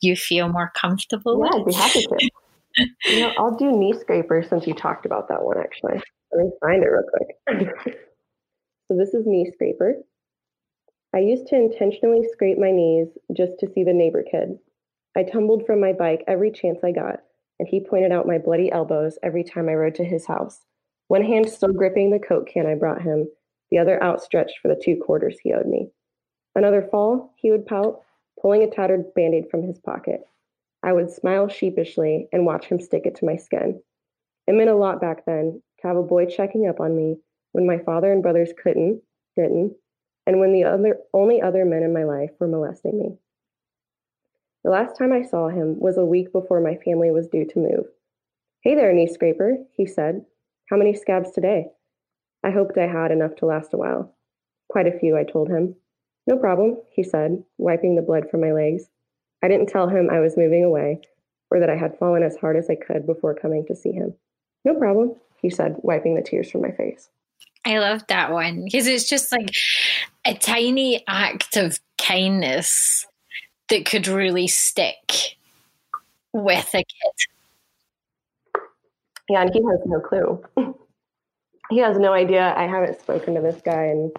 you 0.00 0.14
feel 0.14 0.48
more 0.48 0.70
comfortable 0.76 1.42
yeah, 1.42 1.58
with. 1.58 1.74
I'd 1.76 1.92
be 1.92 2.00
happy 2.00 2.02
to. 2.02 2.30
you 3.06 3.20
know, 3.20 3.32
I'll 3.38 3.56
do 3.56 3.70
knee 3.72 3.94
scraper 3.98 4.44
since 4.48 4.66
you 4.66 4.74
talked 4.74 5.06
about 5.06 5.28
that 5.28 5.42
one 5.42 5.58
actually. 5.58 6.00
Let 6.32 6.44
me 6.44 6.50
find 6.60 6.82
it 6.82 6.88
real 6.88 7.04
quick. 7.12 7.74
so 8.88 8.96
this 8.96 9.14
is 9.14 9.26
knee 9.26 9.50
scraper. 9.52 9.96
I 11.14 11.18
used 11.18 11.46
to 11.48 11.56
intentionally 11.56 12.26
scrape 12.32 12.58
my 12.58 12.70
knees 12.70 13.08
just 13.36 13.58
to 13.60 13.70
see 13.70 13.84
the 13.84 13.92
neighbor 13.92 14.22
kid. 14.22 14.58
I 15.14 15.24
tumbled 15.24 15.66
from 15.66 15.78
my 15.78 15.92
bike 15.92 16.24
every 16.26 16.50
chance 16.50 16.78
I 16.82 16.92
got, 16.92 17.20
and 17.58 17.68
he 17.68 17.84
pointed 17.84 18.12
out 18.12 18.26
my 18.26 18.38
bloody 18.38 18.72
elbows 18.72 19.18
every 19.22 19.44
time 19.44 19.68
I 19.68 19.74
rode 19.74 19.94
to 19.96 20.04
his 20.04 20.26
house. 20.26 20.60
One 21.08 21.22
hand 21.22 21.50
still 21.50 21.72
gripping 21.72 22.10
the 22.10 22.18
Coke 22.18 22.48
can 22.48 22.66
I 22.66 22.76
brought 22.76 23.02
him, 23.02 23.28
the 23.70 23.76
other 23.76 24.02
outstretched 24.02 24.58
for 24.62 24.68
the 24.68 24.80
two 24.82 24.96
quarters 24.96 25.36
he 25.42 25.52
owed 25.52 25.66
me. 25.66 25.90
Another 26.54 26.88
fall, 26.90 27.34
he 27.36 27.50
would 27.50 27.66
pout, 27.66 28.00
pulling 28.40 28.62
a 28.62 28.70
tattered 28.70 29.12
band 29.12 29.34
aid 29.34 29.50
from 29.50 29.62
his 29.62 29.78
pocket. 29.78 30.22
I 30.82 30.94
would 30.94 31.10
smile 31.10 31.48
sheepishly 31.48 32.28
and 32.32 32.46
watch 32.46 32.64
him 32.64 32.80
stick 32.80 33.04
it 33.04 33.16
to 33.16 33.26
my 33.26 33.36
skin. 33.36 33.82
It 34.46 34.54
meant 34.54 34.70
a 34.70 34.74
lot 34.74 35.00
back 35.00 35.26
then 35.26 35.62
to 35.80 35.86
have 35.88 35.96
a 35.98 36.02
boy 36.02 36.24
checking 36.24 36.66
up 36.66 36.80
on 36.80 36.96
me 36.96 37.18
when 37.52 37.66
my 37.66 37.78
father 37.78 38.10
and 38.10 38.22
brothers 38.22 38.52
couldn't, 38.62 39.02
didn't, 39.36 39.74
and 40.26 40.40
when 40.40 40.52
the 40.52 40.64
other, 40.64 40.98
only 41.12 41.40
other 41.40 41.64
men 41.64 41.82
in 41.82 41.92
my 41.92 42.04
life 42.04 42.30
were 42.38 42.48
molesting 42.48 42.98
me. 42.98 43.16
The 44.64 44.70
last 44.70 44.96
time 44.96 45.12
I 45.12 45.22
saw 45.22 45.48
him 45.48 45.80
was 45.80 45.98
a 45.98 46.04
week 46.04 46.32
before 46.32 46.60
my 46.60 46.76
family 46.76 47.10
was 47.10 47.28
due 47.28 47.46
to 47.46 47.58
move. 47.58 47.86
Hey 48.60 48.74
there, 48.74 48.92
knee 48.92 49.08
scraper, 49.08 49.58
he 49.76 49.86
said, 49.86 50.24
how 50.70 50.76
many 50.76 50.94
scabs 50.94 51.32
today? 51.32 51.66
I 52.44 52.50
hoped 52.50 52.78
I 52.78 52.86
had 52.86 53.10
enough 53.10 53.34
to 53.36 53.46
last 53.46 53.74
a 53.74 53.76
while. 53.76 54.14
Quite 54.68 54.86
a 54.86 54.98
few, 54.98 55.16
I 55.16 55.24
told 55.24 55.48
him. 55.48 55.74
No 56.26 56.36
problem, 56.36 56.76
he 56.92 57.02
said, 57.02 57.42
wiping 57.58 57.96
the 57.96 58.02
blood 58.02 58.30
from 58.30 58.40
my 58.40 58.52
legs. 58.52 58.84
I 59.42 59.48
didn't 59.48 59.66
tell 59.66 59.88
him 59.88 60.08
I 60.08 60.20
was 60.20 60.36
moving 60.36 60.64
away 60.64 61.00
or 61.50 61.60
that 61.60 61.68
I 61.68 61.76
had 61.76 61.98
fallen 61.98 62.22
as 62.22 62.36
hard 62.36 62.56
as 62.56 62.70
I 62.70 62.76
could 62.76 63.06
before 63.06 63.34
coming 63.34 63.66
to 63.66 63.76
see 63.76 63.92
him. 63.92 64.14
No 64.64 64.74
problem, 64.74 65.16
he 65.40 65.50
said, 65.50 65.76
wiping 65.78 66.14
the 66.14 66.22
tears 66.22 66.50
from 66.50 66.62
my 66.62 66.70
face. 66.70 67.10
I 67.64 67.78
love 67.78 68.06
that 68.08 68.32
one 68.32 68.64
because 68.64 68.86
it's 68.86 69.08
just 69.08 69.30
like 69.30 69.50
a 70.24 70.34
tiny 70.34 71.04
act 71.08 71.56
of 71.56 71.80
kindness 71.98 73.06
that 73.68 73.84
could 73.84 74.06
really 74.06 74.46
stick 74.46 75.36
with 76.32 76.68
a 76.74 76.78
kid. 76.78 78.62
Yeah, 79.28 79.42
and 79.42 79.50
he 79.52 79.60
has 79.62 79.80
no 79.86 80.00
clue. 80.00 80.42
he 81.70 81.78
has 81.78 81.98
no 81.98 82.12
idea. 82.12 82.54
I 82.56 82.66
haven't 82.66 83.00
spoken 83.00 83.34
to 83.34 83.40
this 83.40 83.60
guy 83.62 83.86
in 83.86 84.12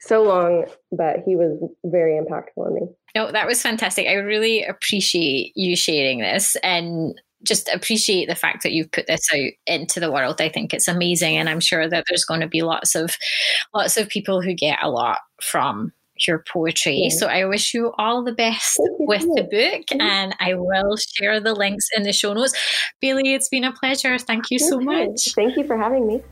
so 0.00 0.22
long, 0.22 0.66
but 0.92 1.20
he 1.24 1.36
was 1.36 1.58
very 1.84 2.20
impactful 2.20 2.66
on 2.66 2.74
me. 2.74 2.82
No, 3.14 3.30
that 3.30 3.46
was 3.46 3.62
fantastic. 3.62 4.06
I 4.06 4.14
really 4.14 4.64
appreciate 4.64 5.52
you 5.56 5.76
sharing 5.76 6.18
this 6.18 6.56
and 6.62 7.20
just 7.44 7.68
appreciate 7.68 8.28
the 8.28 8.34
fact 8.34 8.62
that 8.62 8.72
you've 8.72 8.92
put 8.92 9.06
this 9.06 9.20
out 9.32 9.50
into 9.66 10.00
the 10.00 10.10
world. 10.10 10.40
I 10.40 10.48
think 10.48 10.72
it's 10.72 10.88
amazing 10.88 11.36
and 11.36 11.48
I'm 11.48 11.60
sure 11.60 11.88
that 11.88 12.04
there's 12.08 12.24
going 12.24 12.40
to 12.40 12.48
be 12.48 12.62
lots 12.62 12.94
of 12.94 13.16
lots 13.74 13.96
of 13.96 14.08
people 14.08 14.40
who 14.40 14.54
get 14.54 14.78
a 14.82 14.90
lot 14.90 15.18
from 15.42 15.92
your 16.26 16.44
poetry. 16.50 17.08
Yeah. 17.10 17.16
So 17.16 17.26
I 17.26 17.44
wish 17.44 17.74
you 17.74 17.92
all 17.98 18.22
the 18.22 18.32
best 18.32 18.80
with 19.00 19.22
the 19.22 19.42
book 19.42 20.00
and 20.00 20.34
I 20.40 20.54
will 20.54 20.96
share 20.96 21.40
the 21.40 21.54
links 21.54 21.88
in 21.96 22.04
the 22.04 22.12
show 22.12 22.32
notes. 22.32 22.54
Bailee, 23.02 23.34
it's 23.34 23.48
been 23.48 23.64
a 23.64 23.72
pleasure. 23.72 24.18
Thank 24.18 24.50
you 24.50 24.58
so 24.58 24.78
much. 24.78 25.34
Thank 25.34 25.56
you 25.56 25.66
for 25.66 25.76
having 25.76 26.06
me. 26.06 26.22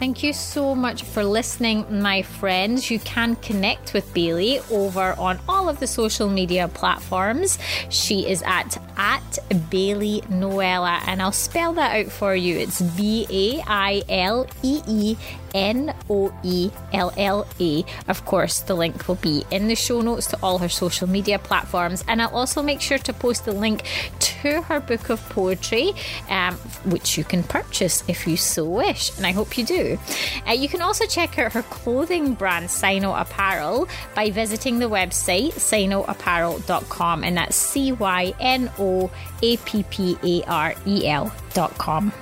Thank 0.00 0.22
you 0.22 0.32
so 0.32 0.74
much 0.74 1.04
for 1.04 1.24
listening, 1.24 2.02
my 2.02 2.22
friends. 2.22 2.90
You 2.90 2.98
can 2.98 3.36
connect 3.36 3.94
with 3.94 4.12
Bailee 4.12 4.60
over 4.70 5.14
on 5.18 5.38
all 5.48 5.68
of 5.68 5.78
the 5.80 5.86
social 5.86 6.28
media 6.28 6.68
platforms. 6.68 7.58
She 7.90 8.28
is 8.28 8.42
at 8.42 8.76
at 8.96 9.38
Bailee 9.70 10.22
Noella, 10.28 11.00
and 11.06 11.22
I'll 11.22 11.32
spell 11.32 11.72
that 11.74 11.96
out 11.96 12.12
for 12.12 12.34
you. 12.34 12.58
It's 12.58 12.82
B 12.82 13.26
A 13.30 13.62
I 13.66 14.02
L 14.08 14.46
E 14.62 14.82
E 14.86 15.16
N 15.54 15.94
O 16.10 16.34
E 16.42 16.70
L 16.92 17.12
L 17.16 17.46
A. 17.60 17.84
Of 18.08 18.24
course, 18.26 18.60
the 18.60 18.74
link 18.74 19.08
will 19.08 19.14
be 19.14 19.44
in 19.50 19.68
the 19.68 19.76
show 19.76 20.02
notes 20.02 20.26
to 20.28 20.38
all 20.42 20.58
her 20.58 20.68
social 20.68 21.08
media 21.08 21.38
platforms, 21.38 22.04
and 22.06 22.20
I'll 22.20 22.36
also 22.36 22.62
make 22.62 22.80
sure 22.80 22.98
to 22.98 23.12
post 23.12 23.44
the 23.44 23.52
link 23.52 23.84
to 24.18 24.62
her 24.62 24.80
book 24.80 25.08
of 25.08 25.26
poetry, 25.30 25.92
um, 26.28 26.56
which 26.84 27.16
you 27.16 27.24
can 27.24 27.42
purchase 27.42 28.02
if 28.08 28.26
you 28.26 28.36
so 28.36 28.64
wish, 28.64 29.16
and 29.16 29.26
I 29.26 29.32
hope 29.32 29.56
you 29.56 29.64
do. 29.64 29.98
Uh, 30.46 30.52
you 30.52 30.68
can 30.68 30.82
also 30.82 31.06
check 31.06 31.38
out 31.38 31.52
her 31.52 31.62
clothing 31.62 32.34
brand, 32.34 32.66
Cyno 32.66 33.18
Apparel, 33.18 33.88
by 34.14 34.30
visiting 34.30 34.78
the 34.80 34.90
website 34.90 35.52
cynoapparel.com, 35.54 37.24
and 37.24 37.36
that's 37.36 37.56
C 37.56 37.92
Y 37.92 38.34
N 38.40 38.70
O 38.78 39.10
A 39.42 39.56
P 39.58 39.84
P 39.84 40.18
A 40.22 40.42
R 40.48 40.74
E 40.86 41.06
L.com. 41.06 42.12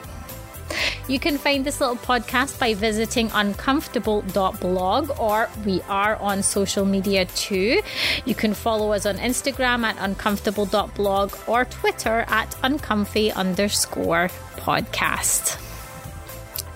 You 1.08 1.18
can 1.18 1.36
find 1.36 1.64
this 1.64 1.80
little 1.80 1.96
podcast 1.96 2.58
by 2.60 2.74
visiting 2.74 3.30
uncomfortable.blog 3.34 5.18
or 5.18 5.48
we 5.66 5.82
are 5.82 6.16
on 6.16 6.42
social 6.42 6.84
media 6.84 7.24
too. 7.26 7.82
You 8.24 8.34
can 8.34 8.54
follow 8.54 8.92
us 8.92 9.04
on 9.04 9.16
Instagram 9.16 9.82
at 9.82 9.96
uncomfortable.blog 9.98 11.34
or 11.46 11.64
Twitter 11.64 12.24
at 12.28 12.54
uncomfy 12.62 13.32
underscore 13.32 14.30
podcast. 14.56 15.58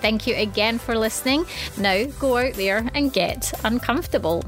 Thank 0.01 0.27
you 0.27 0.35
again 0.35 0.77
for 0.77 0.97
listening. 0.97 1.45
Now 1.77 2.05
go 2.19 2.37
out 2.37 2.53
there 2.53 2.89
and 2.93 3.11
get 3.11 3.53
uncomfortable. 3.63 4.43